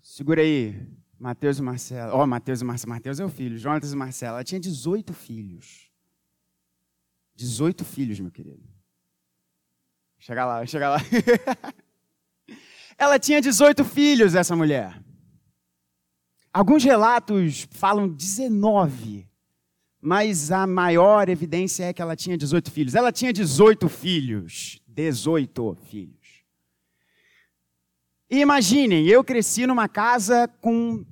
[0.00, 0.74] Segura aí,
[1.18, 2.12] Mateus e Marcelo.
[2.12, 2.90] Ó, oh, Mateus e Marcelo.
[2.90, 4.34] Mateus é o filho, Jonatas e Marcelo.
[4.36, 5.90] Ela tinha 18 filhos.
[7.34, 8.62] 18 filhos, meu querido.
[10.18, 10.98] Chega lá, chega lá.
[12.96, 15.02] Ela tinha 18 filhos, essa mulher.
[16.54, 19.28] Alguns relatos falam 19,
[20.00, 22.94] mas a maior evidência é que ela tinha 18 filhos.
[22.94, 24.80] Ela tinha 18 filhos.
[24.86, 26.44] 18 filhos.
[28.30, 31.04] E imaginem, eu cresci numa casa com,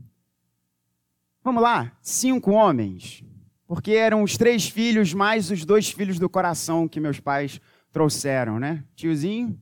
[1.42, 3.24] vamos lá, cinco homens.
[3.66, 8.60] Porque eram os três filhos mais os dois filhos do coração que meus pais trouxeram,
[8.60, 8.84] né?
[8.94, 9.60] Tiozinho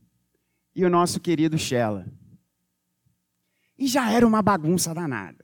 [0.75, 2.05] e o nosso querido Shella.
[3.79, 5.40] E já era uma bagunça danada.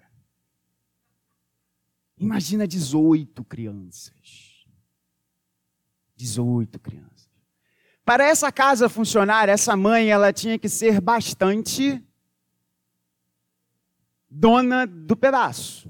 [2.18, 4.66] Imagina 18 crianças.
[6.16, 7.30] 18 crianças.
[8.04, 12.02] Para essa casa funcionar, essa mãe, ela tinha que ser bastante
[14.30, 15.90] dona do pedaço.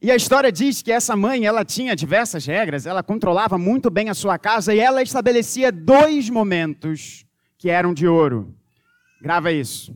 [0.00, 4.08] E a história diz que essa mãe, ela tinha diversas regras, ela controlava muito bem
[4.08, 7.26] a sua casa e ela estabelecia dois momentos
[7.58, 8.54] que eram de ouro.
[9.20, 9.94] Grava isso.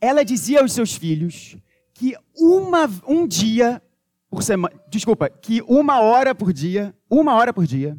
[0.00, 1.56] Ela dizia aos seus filhos
[2.02, 3.80] que uma, um dia
[4.28, 7.96] por semana, desculpa, que uma hora por dia, uma hora por dia,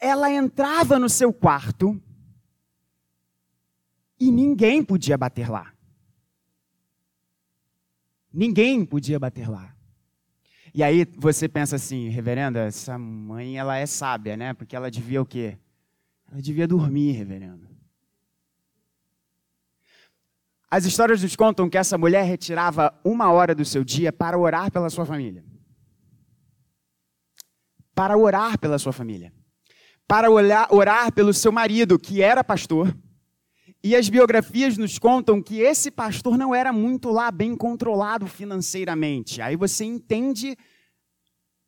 [0.00, 2.02] ela entrava no seu quarto
[4.18, 5.72] e ninguém podia bater lá.
[8.32, 9.76] Ninguém podia bater lá.
[10.74, 14.54] E aí você pensa assim, reverenda, essa mãe ela é sábia, né?
[14.54, 15.56] Porque ela devia o quê?
[16.28, 17.71] Ela devia dormir, reverenda.
[20.72, 24.72] As histórias nos contam que essa mulher retirava uma hora do seu dia para orar
[24.72, 25.44] pela sua família.
[27.94, 29.34] Para orar pela sua família.
[30.08, 32.96] Para orar pelo seu marido, que era pastor
[33.84, 39.42] e as biografias nos contam que esse pastor não era muito lá bem controlado financeiramente.
[39.42, 40.56] Aí você entende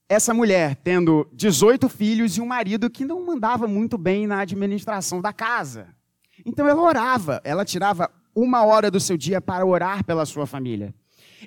[0.08, 5.20] essa mulher tendo 18 filhos e um marido que não mandava muito bem na administração
[5.20, 5.94] da casa.
[6.42, 10.94] Então ela orava, ela tirava uma hora do seu dia para orar pela sua família.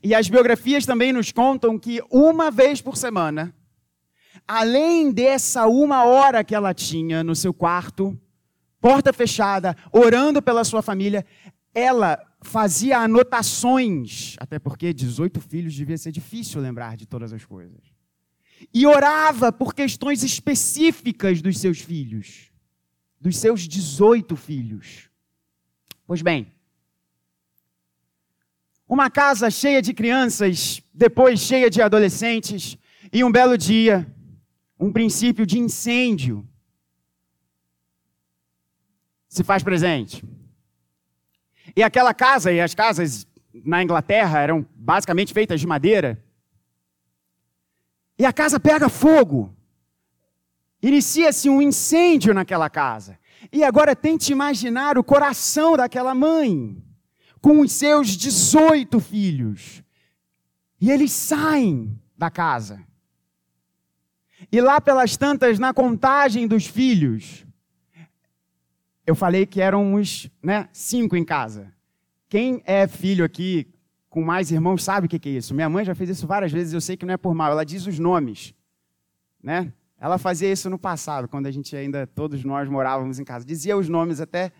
[0.03, 3.53] E as biografias também nos contam que uma vez por semana,
[4.47, 8.17] além dessa uma hora que ela tinha no seu quarto,
[8.79, 11.25] porta fechada, orando pela sua família,
[11.73, 17.81] ela fazia anotações, até porque 18 filhos devia ser difícil lembrar de todas as coisas.
[18.73, 22.51] E orava por questões específicas dos seus filhos,
[23.19, 25.09] dos seus 18 filhos.
[26.05, 26.51] Pois bem,
[28.87, 32.77] uma casa cheia de crianças, depois cheia de adolescentes,
[33.11, 34.07] e um belo dia,
[34.79, 36.47] um princípio de incêndio
[39.27, 40.23] se faz presente.
[41.75, 46.23] E aquela casa, e as casas na Inglaterra eram basicamente feitas de madeira,
[48.17, 49.53] e a casa pega fogo.
[50.81, 53.19] Inicia-se um incêndio naquela casa.
[53.51, 56.81] E agora tente imaginar o coração daquela mãe,
[57.47, 59.81] com os seus 18 filhos.
[60.81, 62.83] E eles saem da casa.
[64.51, 67.45] E lá pelas tantas, na contagem dos filhos,
[69.05, 71.73] eu falei que eram uns né, cinco em casa.
[72.27, 73.65] Quem é filho aqui
[74.09, 75.55] com mais irmãos sabe o que é isso.
[75.55, 77.49] Minha mãe já fez isso várias vezes, eu sei que não é por mal.
[77.49, 78.53] Ela diz os nomes,
[79.41, 79.71] né?
[79.97, 83.45] Ela fazia isso no passado, quando a gente ainda, todos nós morávamos em casa.
[83.45, 84.51] Dizia os nomes até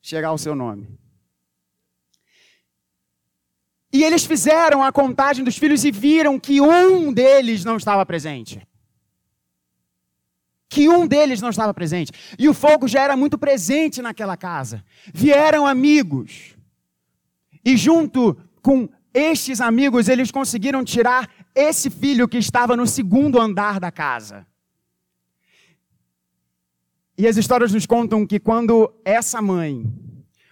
[0.00, 0.96] chegar ao seu nome.
[3.92, 8.66] E eles fizeram a contagem dos filhos e viram que um deles não estava presente
[10.68, 12.12] que um deles não estava presente.
[12.38, 14.84] E o fogo já era muito presente naquela casa.
[15.14, 16.54] Vieram amigos.
[17.64, 23.80] E junto com estes amigos, eles conseguiram tirar esse filho que estava no segundo andar
[23.80, 24.46] da casa.
[27.16, 29.90] E as histórias nos contam que quando essa mãe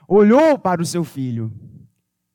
[0.08, 1.52] olhou para o seu filho,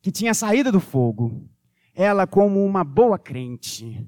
[0.02, 1.50] que tinha saído do fogo,
[1.94, 4.08] ela, como uma boa crente,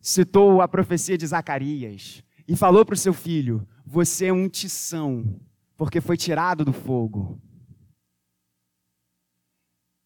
[0.00, 5.40] citou a profecia de Zacarias, e falou para o seu filho: Você é um tição,
[5.76, 7.40] porque foi tirado do fogo.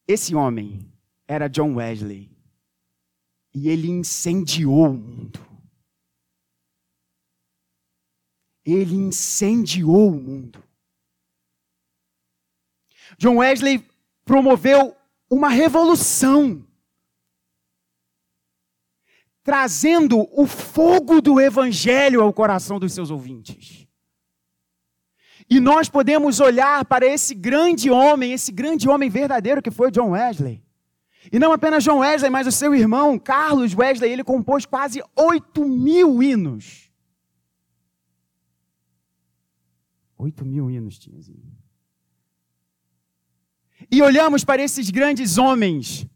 [0.06, 0.90] Esse homem
[1.26, 2.30] era John Wesley.
[3.52, 5.40] E ele incendiou o mundo.
[8.64, 10.62] Ele incendiou o mundo.
[13.18, 13.84] John Wesley
[14.26, 14.94] promoveu
[15.30, 16.66] uma revolução
[19.42, 23.86] trazendo o fogo do Evangelho ao coração dos seus ouvintes.
[25.48, 30.10] E nós podemos olhar para esse grande homem, esse grande homem verdadeiro que foi John
[30.10, 30.60] Wesley.
[31.30, 35.64] E não apenas John Wesley, mas o seu irmão, Carlos Wesley, ele compôs quase 8
[35.64, 36.90] mil hinos.
[40.18, 41.20] 8 mil hinos tinha.
[43.90, 46.07] E olhamos para esses grandes homens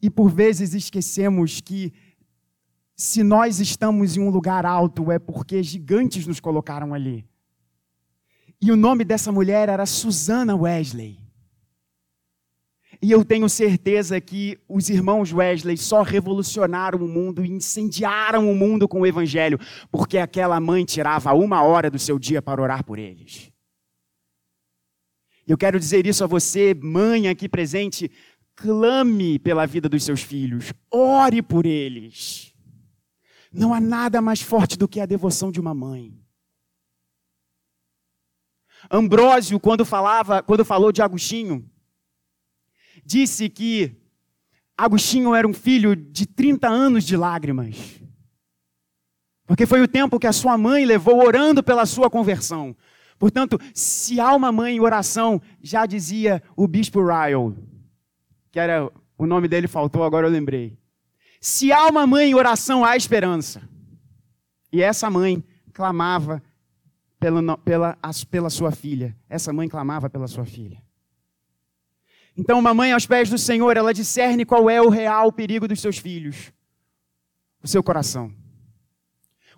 [0.00, 1.92] e por vezes esquecemos que
[2.96, 7.24] se nós estamos em um lugar alto, é porque gigantes nos colocaram ali.
[8.60, 11.18] E o nome dessa mulher era Susana Wesley.
[13.02, 18.54] E eu tenho certeza que os irmãos Wesley só revolucionaram o mundo e incendiaram o
[18.54, 19.58] mundo com o evangelho,
[19.90, 23.53] porque aquela mãe tirava uma hora do seu dia para orar por eles.
[25.46, 28.10] Eu quero dizer isso a você, mãe aqui presente,
[28.56, 32.54] clame pela vida dos seus filhos, ore por eles.
[33.52, 36.12] Não há nada mais forte do que a devoção de uma mãe.
[38.90, 41.68] Ambrósio, quando falava, quando falou de Agostinho,
[43.04, 43.96] disse que
[44.76, 47.76] Agostinho era um filho de 30 anos de lágrimas.
[49.46, 52.74] Porque foi o tempo que a sua mãe levou orando pela sua conversão.
[53.18, 57.56] Portanto, se há uma mãe em oração, já dizia o bispo Ryle,
[58.50, 60.76] que era o nome dele faltou, agora eu lembrei.
[61.40, 63.62] Se há uma mãe em oração, há esperança.
[64.72, 66.42] E essa mãe clamava
[67.20, 67.98] pela, pela,
[68.30, 69.16] pela sua filha.
[69.28, 70.82] Essa mãe clamava pela sua filha.
[72.36, 75.80] Então, uma mãe aos pés do Senhor, ela discerne qual é o real perigo dos
[75.80, 76.52] seus filhos,
[77.62, 78.32] o seu coração.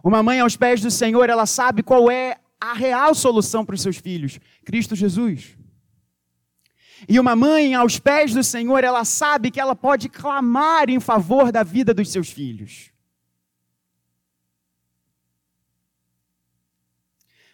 [0.04, 3.82] Uma mãe aos pés do Senhor, ela sabe qual é a real solução para os
[3.82, 5.56] seus filhos: Cristo Jesus.
[7.08, 11.52] E uma mãe aos pés do Senhor, ela sabe que ela pode clamar em favor
[11.52, 12.90] da vida dos seus filhos.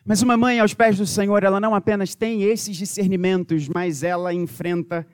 [0.05, 4.33] Mas uma mãe aos pés do Senhor, ela não apenas tem esses discernimentos, mas ela
[4.35, 5.07] enfrenta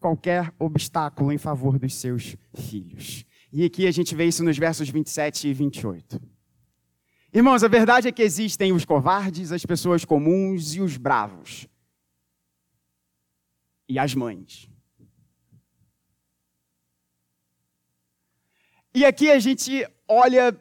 [0.00, 3.24] qualquer obstáculo em favor dos seus filhos.
[3.52, 6.20] E aqui a gente vê isso nos versos 27 e 28.
[7.34, 11.66] Irmãos, a verdade é que existem os covardes, as pessoas comuns e os bravos
[13.88, 14.68] e as mães.
[18.94, 20.54] E aqui a gente olha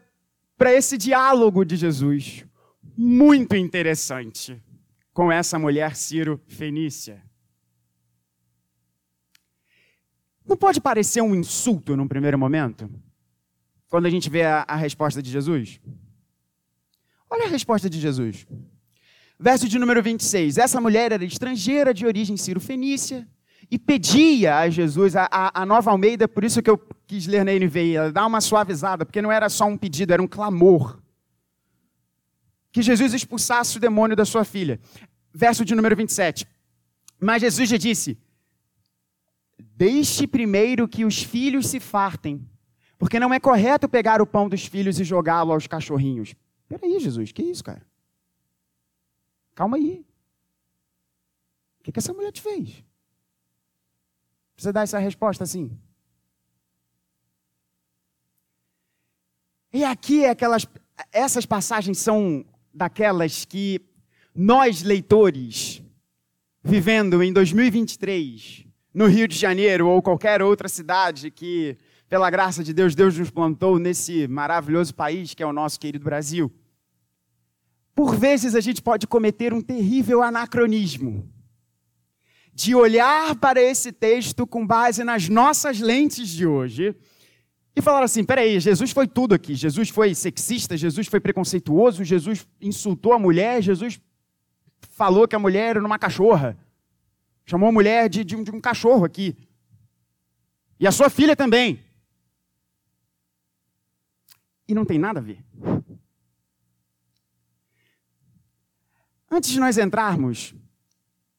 [0.57, 2.45] para esse diálogo de Jesus,
[2.95, 4.61] muito interessante,
[5.13, 7.21] com essa mulher Ciro Fenícia.
[10.45, 12.89] Não pode parecer um insulto num primeiro momento?
[13.89, 15.81] Quando a gente vê a, a resposta de Jesus?
[17.31, 18.45] Olha a resposta de Jesus.
[19.39, 20.57] Verso de número 26.
[20.57, 23.25] Essa mulher era estrangeira de origem ciro-fenícia
[23.71, 26.77] e pedia a Jesus, a, a, nova Almeida, por isso que eu
[27.07, 30.27] quis ler na NVI, dá uma suavizada, porque não era só um pedido, era um
[30.27, 31.01] clamor.
[32.69, 34.77] Que Jesus expulsasse o demônio da sua filha.
[35.33, 36.45] Verso de número 27.
[37.17, 38.17] Mas Jesus já disse:
[39.57, 42.45] Deixe primeiro que os filhos se fartem,
[42.99, 46.35] porque não é correto pegar o pão dos filhos e jogá-lo aos cachorrinhos.
[46.79, 47.85] Peraí, Jesus, que isso, cara?
[49.53, 50.05] Calma aí.
[51.79, 52.81] O que, que essa mulher te fez?
[54.53, 55.77] Precisa dar essa resposta assim.
[59.73, 60.65] E aqui é aquelas,
[61.11, 63.81] essas passagens são daquelas que
[64.33, 65.83] nós leitores,
[66.63, 72.73] vivendo em 2023, no Rio de Janeiro ou qualquer outra cidade que, pela graça de
[72.73, 76.49] Deus, Deus nos plantou nesse maravilhoso país que é o nosso querido Brasil.
[77.93, 81.29] Por vezes a gente pode cometer um terrível anacronismo
[82.53, 86.95] de olhar para esse texto com base nas nossas lentes de hoje
[87.75, 89.55] e falar assim: peraí, Jesus foi tudo aqui.
[89.55, 93.99] Jesus foi sexista, Jesus foi preconceituoso, Jesus insultou a mulher, Jesus
[94.89, 96.57] falou que a mulher era uma cachorra.
[97.45, 99.35] Chamou a mulher de, de, um, de um cachorro aqui.
[100.79, 101.79] E a sua filha também.
[104.67, 105.43] E não tem nada a ver.
[109.33, 110.53] Antes de nós entrarmos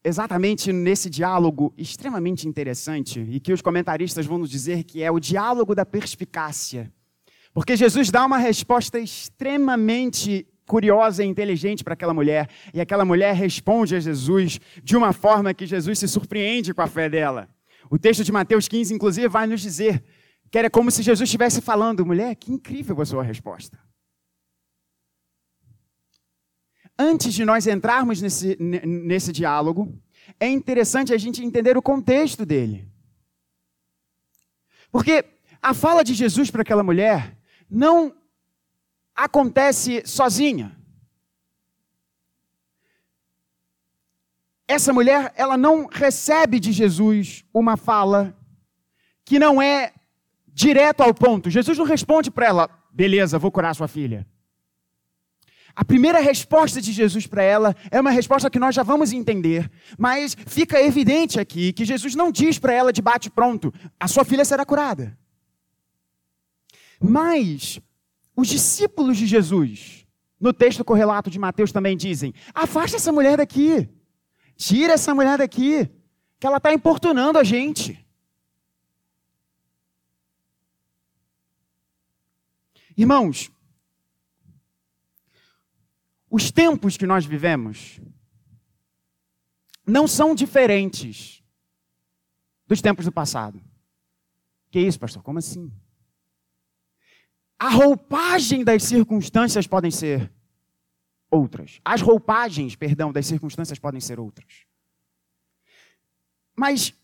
[0.03, 5.21] exatamente nesse diálogo extremamente interessante e que os comentaristas vão nos dizer que é o
[5.21, 6.91] diálogo da perspicácia.
[7.53, 13.35] Porque Jesus dá uma resposta extremamente curiosa e inteligente para aquela mulher, e aquela mulher
[13.35, 17.47] responde a Jesus de uma forma que Jesus se surpreende com a fé dela.
[17.91, 20.03] O texto de Mateus 15, inclusive, vai nos dizer
[20.51, 23.79] que era como se Jesus estivesse falando: mulher, que incrível a sua resposta.
[27.03, 29.93] Antes de nós entrarmos nesse, nesse diálogo,
[30.39, 32.89] é interessante a gente entender o contexto dele.
[34.91, 35.25] Porque
[35.61, 37.37] a fala de Jesus para aquela mulher
[37.69, 38.15] não
[39.15, 40.77] acontece sozinha.
[44.69, 48.37] Essa mulher, ela não recebe de Jesus uma fala
[49.25, 49.93] que não é
[50.47, 51.51] direto ao ponto.
[51.51, 54.27] Jesus não responde para ela, beleza, vou curar sua filha.
[55.75, 59.71] A primeira resposta de Jesus para ela é uma resposta que nós já vamos entender,
[59.99, 64.45] mas fica evidente aqui que Jesus não diz para ela de bate-pronto: a sua filha
[64.45, 65.17] será curada.
[67.01, 67.81] Mas
[68.37, 70.07] os discípulos de Jesus,
[70.39, 73.89] no texto correlato de Mateus, também dizem: afasta essa mulher daqui,
[74.57, 75.89] tira essa mulher daqui,
[76.39, 77.99] que ela está importunando a gente.
[82.97, 83.51] Irmãos,
[86.33, 88.01] os tempos que nós vivemos
[89.87, 91.45] não são diferentes
[92.67, 93.63] dos tempos do passado.
[94.71, 95.23] Que isso, pastor?
[95.23, 95.71] Como assim?
[97.59, 100.33] A roupagem das circunstâncias podem ser
[101.31, 101.83] outras.
[101.85, 104.65] As roupagens, perdão, das circunstâncias podem ser outras.
[106.57, 106.95] Mas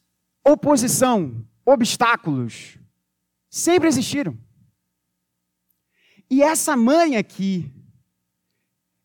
[0.42, 2.78] oposição, obstáculos,
[3.50, 4.38] sempre existiram.
[6.30, 7.70] E essa mãe aqui,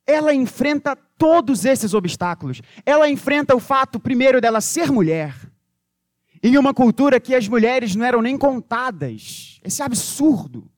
[0.05, 2.61] ela enfrenta todos esses obstáculos.
[2.85, 5.35] Ela enfrenta o fato, primeiro, dela ser mulher.
[6.41, 9.59] Em uma cultura que as mulheres não eram nem contadas.
[9.63, 10.69] Esse absurdo.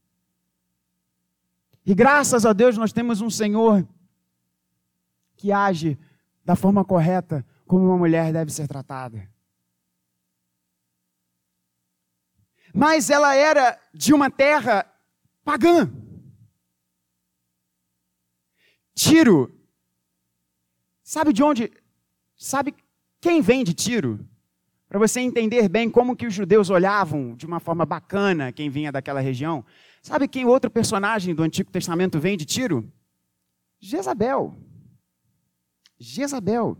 [1.86, 3.88] E graças a Deus nós temos um Senhor
[5.36, 5.98] que age
[6.44, 9.28] da forma correta como uma mulher deve ser tratada.
[12.74, 14.86] Mas ela era de uma terra
[15.44, 15.90] pagã.
[18.96, 19.54] Tiro.
[21.04, 21.72] Sabe de onde?
[22.36, 22.74] Sabe
[23.22, 24.26] quem vem de Tiro?
[24.88, 28.92] Para você entender bem como que os judeus olhavam de uma forma bacana quem vinha
[28.92, 29.66] daquela região.
[30.02, 32.90] Sabe quem outro personagem do Antigo Testamento vem de Tiro?
[33.80, 34.56] Jezabel.
[36.00, 36.78] Jezabel.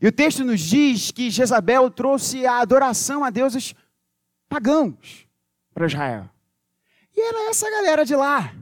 [0.00, 3.74] E o texto nos diz que Jezabel trouxe a adoração a deuses
[4.48, 5.26] pagãos
[5.74, 6.30] para Israel.
[7.14, 8.54] E era essa galera de lá.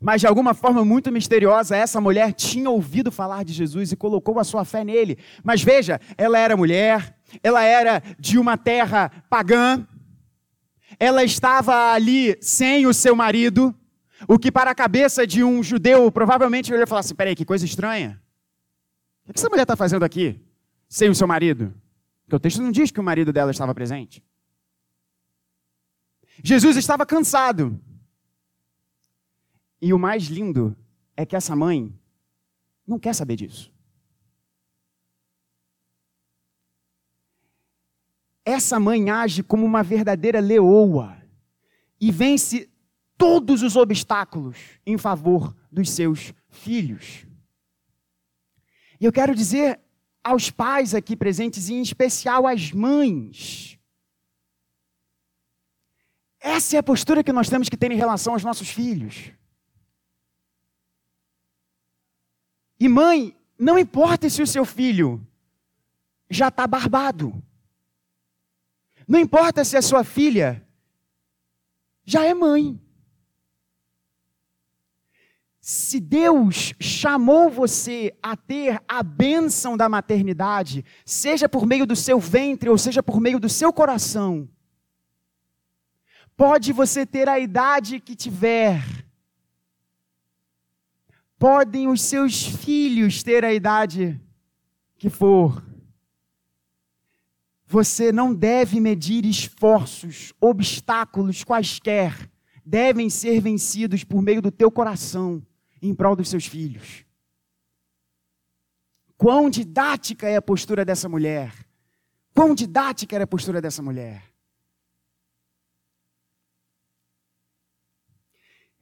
[0.00, 4.38] Mas de alguma forma muito misteriosa, essa mulher tinha ouvido falar de Jesus e colocou
[4.38, 5.18] a sua fé nele.
[5.44, 9.86] Mas veja, ela era mulher, ela era de uma terra pagã,
[10.98, 13.74] ela estava ali sem o seu marido,
[14.26, 17.44] o que para a cabeça de um judeu provavelmente ele ia falar assim: peraí, que
[17.44, 18.20] coisa estranha.
[19.28, 20.40] O que essa mulher está fazendo aqui,
[20.88, 21.74] sem o seu marido?
[22.24, 24.24] Porque o texto não diz que o marido dela estava presente.
[26.42, 27.78] Jesus estava cansado.
[29.80, 30.76] E o mais lindo
[31.16, 31.94] é que essa mãe
[32.86, 33.72] não quer saber disso.
[38.44, 41.16] Essa mãe age como uma verdadeira leoa
[42.00, 42.68] e vence
[43.16, 47.26] todos os obstáculos em favor dos seus filhos.
[49.00, 49.80] E eu quero dizer
[50.22, 53.78] aos pais aqui presentes, e em especial às mães,
[56.38, 59.32] essa é a postura que nós temos que ter em relação aos nossos filhos.
[62.80, 65.24] E mãe, não importa se o seu filho
[66.30, 67.42] já está barbado.
[69.06, 70.66] Não importa se a sua filha
[72.04, 72.80] já é mãe.
[75.60, 82.18] Se Deus chamou você a ter a bênção da maternidade, seja por meio do seu
[82.18, 84.48] ventre ou seja por meio do seu coração,
[86.34, 88.82] pode você ter a idade que tiver,
[91.40, 94.20] podem os seus filhos ter a idade
[94.98, 95.64] que for,
[97.64, 102.30] você não deve medir esforços, obstáculos quaisquer,
[102.62, 105.42] devem ser vencidos por meio do teu coração
[105.80, 107.06] em prol dos seus filhos.
[109.16, 111.54] Quão didática é a postura dessa mulher?
[112.34, 114.22] Quão didática era a postura dessa mulher?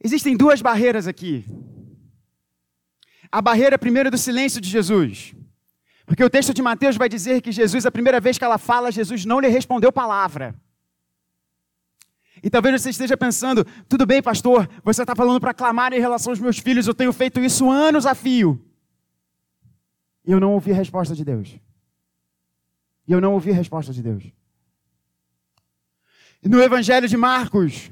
[0.03, 1.45] Existem duas barreiras aqui.
[3.31, 5.35] A barreira primeira do silêncio de Jesus.
[6.05, 8.91] Porque o texto de Mateus vai dizer que Jesus, a primeira vez que ela fala,
[8.91, 10.55] Jesus não lhe respondeu palavra.
[12.41, 16.31] E talvez você esteja pensando, tudo bem, pastor, você está falando para clamar em relação
[16.31, 18.59] aos meus filhos, eu tenho feito isso anos a fio.
[20.25, 21.59] E eu não ouvi a resposta de Deus.
[23.07, 24.23] E eu não ouvi a resposta de Deus.
[26.41, 27.91] E no Evangelho de Marcos,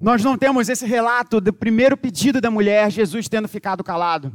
[0.00, 4.32] nós não temos esse relato do primeiro pedido da mulher, Jesus tendo ficado calado.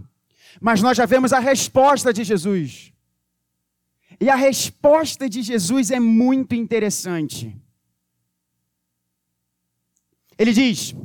[0.60, 2.92] Mas nós já vemos a resposta de Jesus.
[4.20, 7.56] E a resposta de Jesus é muito interessante.
[10.38, 10.96] Ele diz: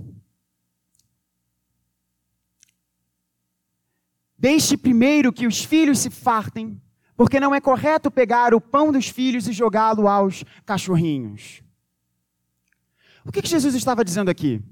[4.38, 6.80] Deixe primeiro que os filhos se fartem,
[7.16, 11.62] porque não é correto pegar o pão dos filhos e jogá-lo aos cachorrinhos.
[13.24, 14.62] O que, Jesus estava dizendo aqui?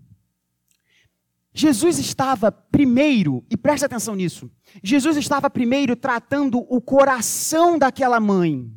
[1.56, 4.50] Jesus estava primeiro, e preste atenção nisso,
[4.82, 8.68] Jesus estava primeiro tratando o coração daquela mãe,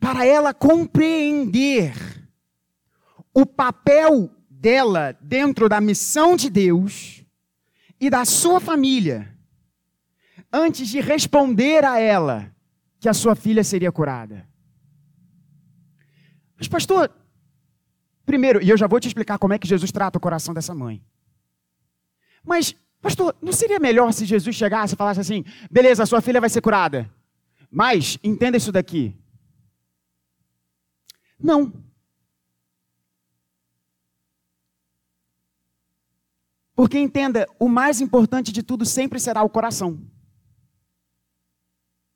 [0.00, 1.94] para ela compreender
[3.34, 7.22] o papel dela dentro da missão de Deus
[8.00, 9.36] e da sua família,
[10.50, 12.50] antes de responder a ela
[12.98, 14.48] que a sua filha seria curada.
[16.56, 17.10] Mas, pastor,
[18.26, 20.74] Primeiro, e eu já vou te explicar como é que Jesus trata o coração dessa
[20.74, 21.00] mãe.
[22.44, 26.50] Mas, pastor, não seria melhor se Jesus chegasse e falasse assim: beleza, sua filha vai
[26.50, 27.08] ser curada.
[27.70, 29.16] Mas, entenda isso daqui.
[31.38, 31.72] Não.
[36.74, 39.98] Porque entenda, o mais importante de tudo sempre será o coração.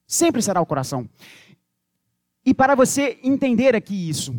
[0.07, 1.09] Sempre será o coração.
[2.45, 4.35] E para você entender aqui isso,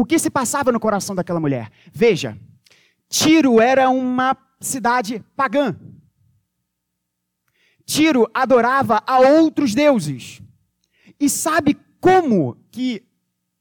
[0.00, 1.70] o que se passava no coração daquela mulher?
[1.92, 2.38] Veja,
[3.06, 5.78] Tiro era uma cidade pagã.
[7.84, 10.40] Tiro adorava a outros deuses.
[11.20, 13.02] E sabe como que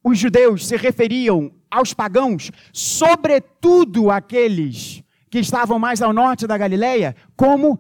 [0.02, 7.18] os judeus se referiam aos pagãos, sobretudo aqueles que estavam mais ao norte da Galileia,
[7.36, 7.78] como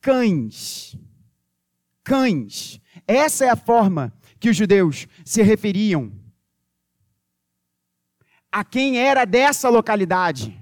[0.00, 0.98] cães.
[2.02, 2.80] Cães.
[3.06, 6.23] Essa é a forma que os judeus se referiam
[8.54, 10.56] a quem era dessa localidade.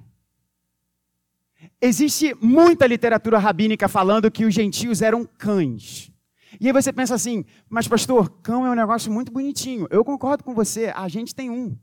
[1.78, 6.11] Existe muita literatura rabínica falando que os gentios eram cães.
[6.59, 9.86] E aí você pensa assim, mas pastor, cão é um negócio muito bonitinho.
[9.90, 11.76] Eu concordo com você, a gente tem um.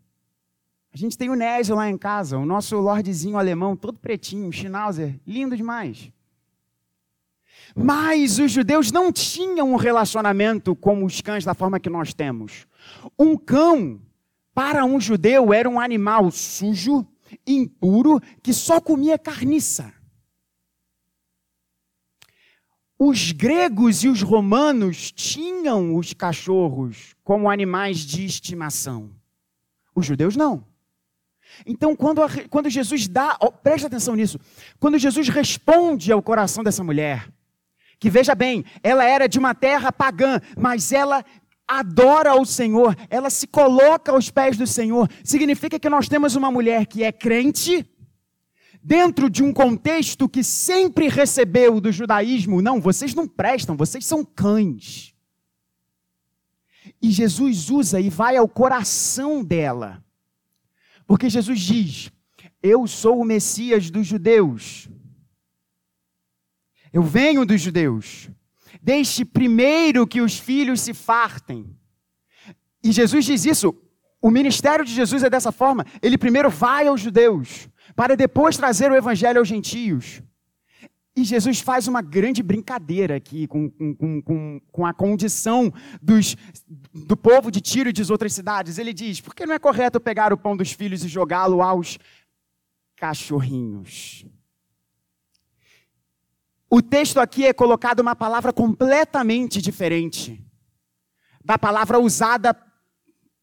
[0.92, 5.20] A gente tem o Nésio lá em casa, o nosso lordezinho alemão, todo pretinho, Schnauzer,
[5.28, 6.12] lindo demais.
[7.76, 12.66] Mas os judeus não tinham um relacionamento com os cães da forma que nós temos.
[13.18, 14.02] Um cão
[14.60, 17.08] para um judeu era um animal sujo,
[17.48, 19.94] impuro, que só comia carniça.
[23.00, 29.12] Os gregos e os romanos tinham os cachorros como animais de estimação.
[29.96, 30.68] Os judeus não.
[31.66, 34.38] Então, quando, a, quando Jesus dá, oh, atenção nisso,
[34.78, 37.32] quando Jesus responde ao coração dessa mulher,
[38.00, 41.24] que veja bem, ela era de uma terra pagã, mas ela
[41.70, 46.50] adora o Senhor, ela se coloca aos pés do Senhor, significa que nós temos uma
[46.50, 47.88] mulher que é crente,
[48.82, 54.26] dentro de um contexto que sempre recebeu do judaísmo, não, vocês não prestam, vocês são
[54.26, 55.14] cães.
[57.00, 60.04] E Jesus usa e vai ao coração dela.
[61.06, 62.12] Porque Jesus diz:
[62.64, 64.90] Eu sou o Messias dos judeus.
[66.92, 68.30] Eu venho dos judeus.
[68.82, 71.76] Deixe primeiro que os filhos se fartem.
[72.84, 73.76] E Jesus diz isso.
[74.22, 75.86] O ministério de Jesus é dessa forma.
[76.02, 80.22] Ele primeiro vai aos judeus, para depois trazer o evangelho aos gentios.
[81.16, 86.38] E Jesus faz uma grande brincadeira aqui com, com, com, com a condição dos,
[86.94, 88.78] do povo de Tiro e de outras cidades.
[88.78, 91.98] Ele diz: por que não é correto pegar o pão dos filhos e jogá-lo aos
[92.96, 94.26] cachorrinhos?
[96.70, 100.46] O texto aqui é colocado uma palavra completamente diferente
[101.44, 102.56] da palavra usada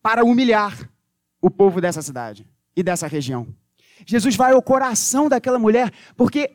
[0.01, 0.89] para humilhar
[1.41, 2.47] o povo dessa cidade
[2.77, 3.47] e dessa região.
[4.07, 6.55] Jesus vai ao coração daquela mulher, porque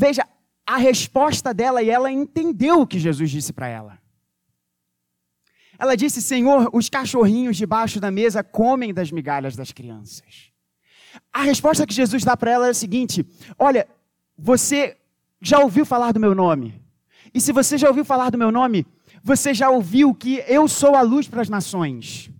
[0.00, 0.24] Veja,
[0.64, 3.98] a resposta dela e ela entendeu o que Jesus disse para ela.
[5.76, 10.52] Ela disse: Senhor, os cachorrinhos debaixo da mesa comem das migalhas das crianças.
[11.32, 13.26] A resposta que Jesus dá para ela é a seguinte:
[13.58, 13.88] Olha,
[14.38, 14.96] você
[15.40, 16.82] já ouviu falar do meu nome?
[17.32, 18.86] E se você já ouviu falar do meu nome,
[19.22, 22.30] você já ouviu que eu sou a luz para as nações.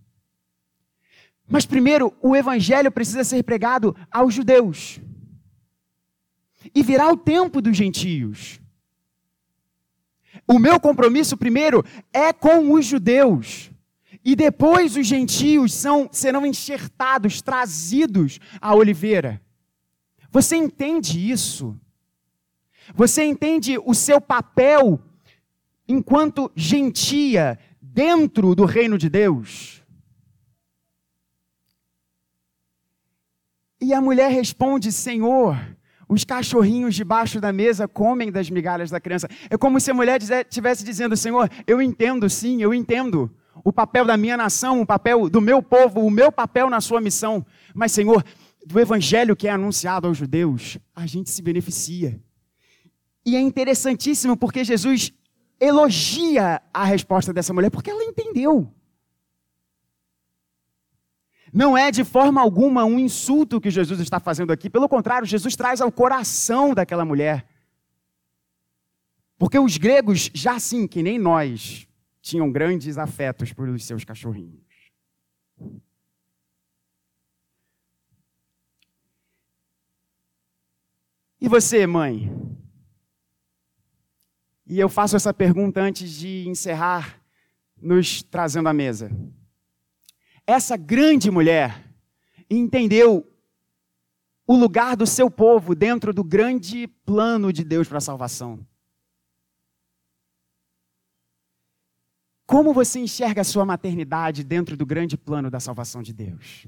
[1.48, 5.00] Mas primeiro, o evangelho precisa ser pregado aos judeus
[6.74, 8.60] e virá o tempo dos gentios.
[10.46, 13.70] O meu compromisso primeiro é com os judeus.
[14.24, 19.40] E depois os gentios são, serão enxertados, trazidos à oliveira.
[20.30, 21.78] Você entende isso?
[22.94, 25.00] Você entende o seu papel
[25.86, 29.82] enquanto gentia dentro do reino de Deus?
[33.80, 35.56] E a mulher responde: Senhor,
[36.08, 39.28] os cachorrinhos debaixo da mesa comem das migalhas da criança.
[39.48, 43.30] É como se a mulher estivesse dizendo: Senhor, eu entendo, sim, eu entendo
[43.64, 47.00] o papel da minha nação, o papel do meu povo, o meu papel na sua
[47.00, 47.44] missão.
[47.74, 48.24] Mas, Senhor,
[48.66, 52.20] do evangelho que é anunciado aos judeus, a gente se beneficia.
[53.28, 55.12] E é interessantíssimo porque Jesus
[55.60, 58.72] elogia a resposta dessa mulher, porque ela entendeu.
[61.52, 65.54] Não é de forma alguma um insulto que Jesus está fazendo aqui, pelo contrário, Jesus
[65.54, 67.46] traz ao coração daquela mulher.
[69.36, 71.86] Porque os gregos, já assim que nem nós,
[72.22, 74.64] tinham grandes afetos pelos seus cachorrinhos.
[81.38, 82.48] E você, mãe?
[84.68, 87.20] E eu faço essa pergunta antes de encerrar,
[87.80, 89.10] nos trazendo à mesa
[90.48, 91.94] essa grande mulher
[92.48, 93.30] entendeu
[94.46, 98.66] o lugar do seu povo dentro do grande plano de Deus para a salvação.
[102.46, 106.66] Como você enxerga a sua maternidade dentro do grande plano da salvação de Deus?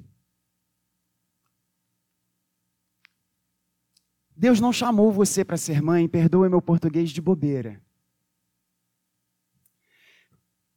[4.37, 7.81] Deus não chamou você para ser mãe, perdoe meu português de bobeira.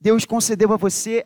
[0.04, 1.26] Deus concedeu a você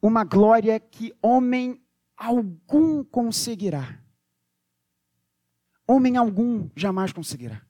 [0.00, 1.78] uma glória que homem
[2.16, 4.02] algum conseguirá.
[5.86, 7.60] Homem algum jamais conseguirá.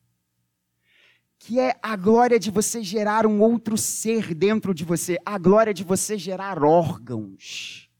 [1.36, 5.74] Que é a glória de você gerar um outro ser dentro de você, a glória
[5.74, 7.90] de você gerar órgãos.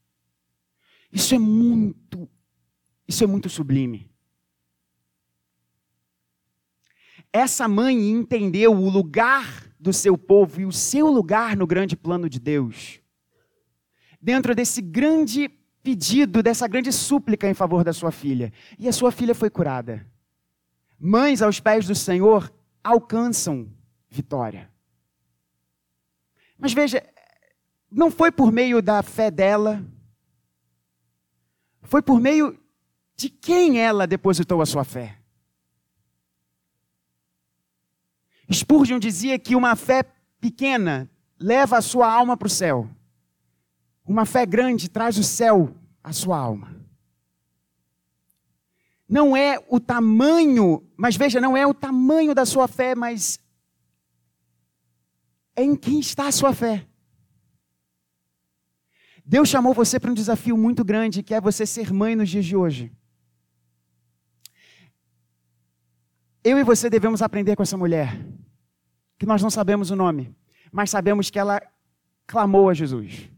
[1.11, 2.29] Isso é muito,
[3.05, 4.09] isso é muito sublime.
[7.33, 12.29] Essa mãe entendeu o lugar do seu povo e o seu lugar no grande plano
[12.29, 13.01] de Deus
[14.21, 15.49] dentro desse grande
[15.81, 18.51] pedido, dessa grande súplica em favor da sua filha.
[18.77, 20.05] E a sua filha foi curada.
[20.99, 22.51] Mães aos pés do Senhor
[22.83, 23.71] alcançam
[24.09, 24.69] vitória.
[26.57, 27.03] Mas veja,
[27.89, 29.85] não foi por meio da fé dela,
[31.83, 32.59] foi por meio
[33.15, 35.17] de quem ela depositou a sua fé.
[38.53, 40.03] Spurgeon dizia que uma fé
[40.39, 42.89] pequena leva a sua alma para o céu.
[44.05, 46.75] Uma fé grande traz o céu à sua alma.
[49.07, 53.39] Não é o tamanho, mas veja, não é o tamanho da sua fé, mas
[55.55, 56.85] é em quem está a sua fé.
[59.25, 62.45] Deus chamou você para um desafio muito grande, que é você ser mãe nos dias
[62.45, 62.91] de hoje.
[66.43, 68.25] Eu e você devemos aprender com essa mulher
[69.17, 70.35] que nós não sabemos o nome,
[70.71, 71.61] mas sabemos que ela
[72.25, 73.29] clamou a Jesus.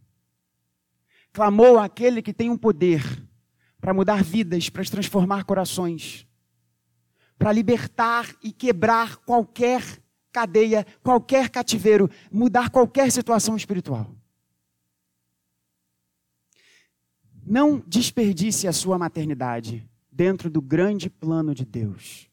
[1.32, 3.04] Clamou àquele que tem um poder
[3.80, 6.28] para mudar vidas, para transformar corações,
[7.38, 9.82] para libertar e quebrar qualquer
[10.32, 14.14] cadeia, qualquer cativeiro, mudar qualquer situação espiritual.
[17.46, 22.29] Não desperdice a sua maternidade dentro do grande plano de Deus.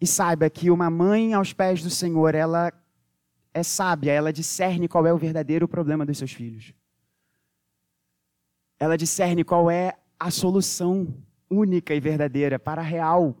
[0.00, 2.72] E saiba que uma mãe aos pés do Senhor, ela
[3.52, 6.72] é sábia, ela discerne qual é o verdadeiro problema dos seus filhos.
[8.78, 11.12] Ela discerne qual é a solução
[11.50, 13.36] única e verdadeira para a real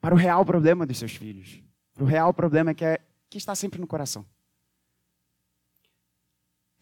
[0.00, 1.62] para o real problema dos seus filhos,
[1.94, 3.00] para o real problema que, é,
[3.30, 4.26] que está sempre no coração.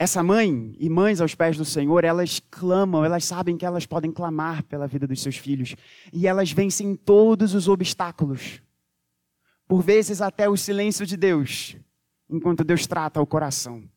[0.03, 4.11] Essa mãe e mães aos pés do Senhor, elas clamam, elas sabem que elas podem
[4.11, 5.77] clamar pela vida dos seus filhos
[6.13, 8.61] e elas vencem todos os obstáculos,
[9.65, 11.77] por vezes até o silêncio de Deus,
[12.29, 13.89] enquanto Deus trata o coração.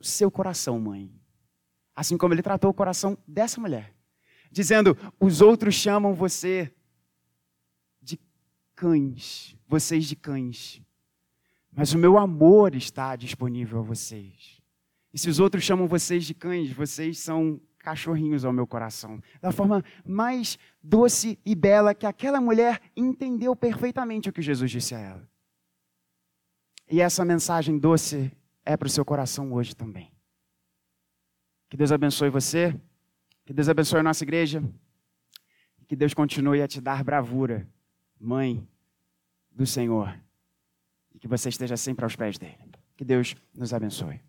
[0.00, 1.12] O seu coração, mãe.
[1.96, 3.92] Assim como ele tratou o coração dessa mulher,
[4.52, 6.72] dizendo: os outros chamam você
[8.76, 10.80] cães, vocês de cães.
[11.72, 14.61] Mas o meu amor está disponível a vocês.
[15.12, 19.20] E se os outros chamam vocês de cães, vocês são cachorrinhos ao meu coração.
[19.40, 24.94] Da forma mais doce e bela que aquela mulher entendeu perfeitamente o que Jesus disse
[24.94, 25.28] a ela.
[26.88, 28.32] E essa mensagem doce
[28.64, 30.12] é para o seu coração hoje também.
[31.68, 32.78] Que Deus abençoe você,
[33.44, 34.62] que Deus abençoe a nossa igreja,
[35.88, 37.68] que Deus continue a te dar bravura,
[38.18, 38.66] mãe,
[39.50, 40.18] do Senhor.
[41.14, 42.56] E que você esteja sempre aos pés dele.
[42.96, 44.20] Que Deus nos abençoe.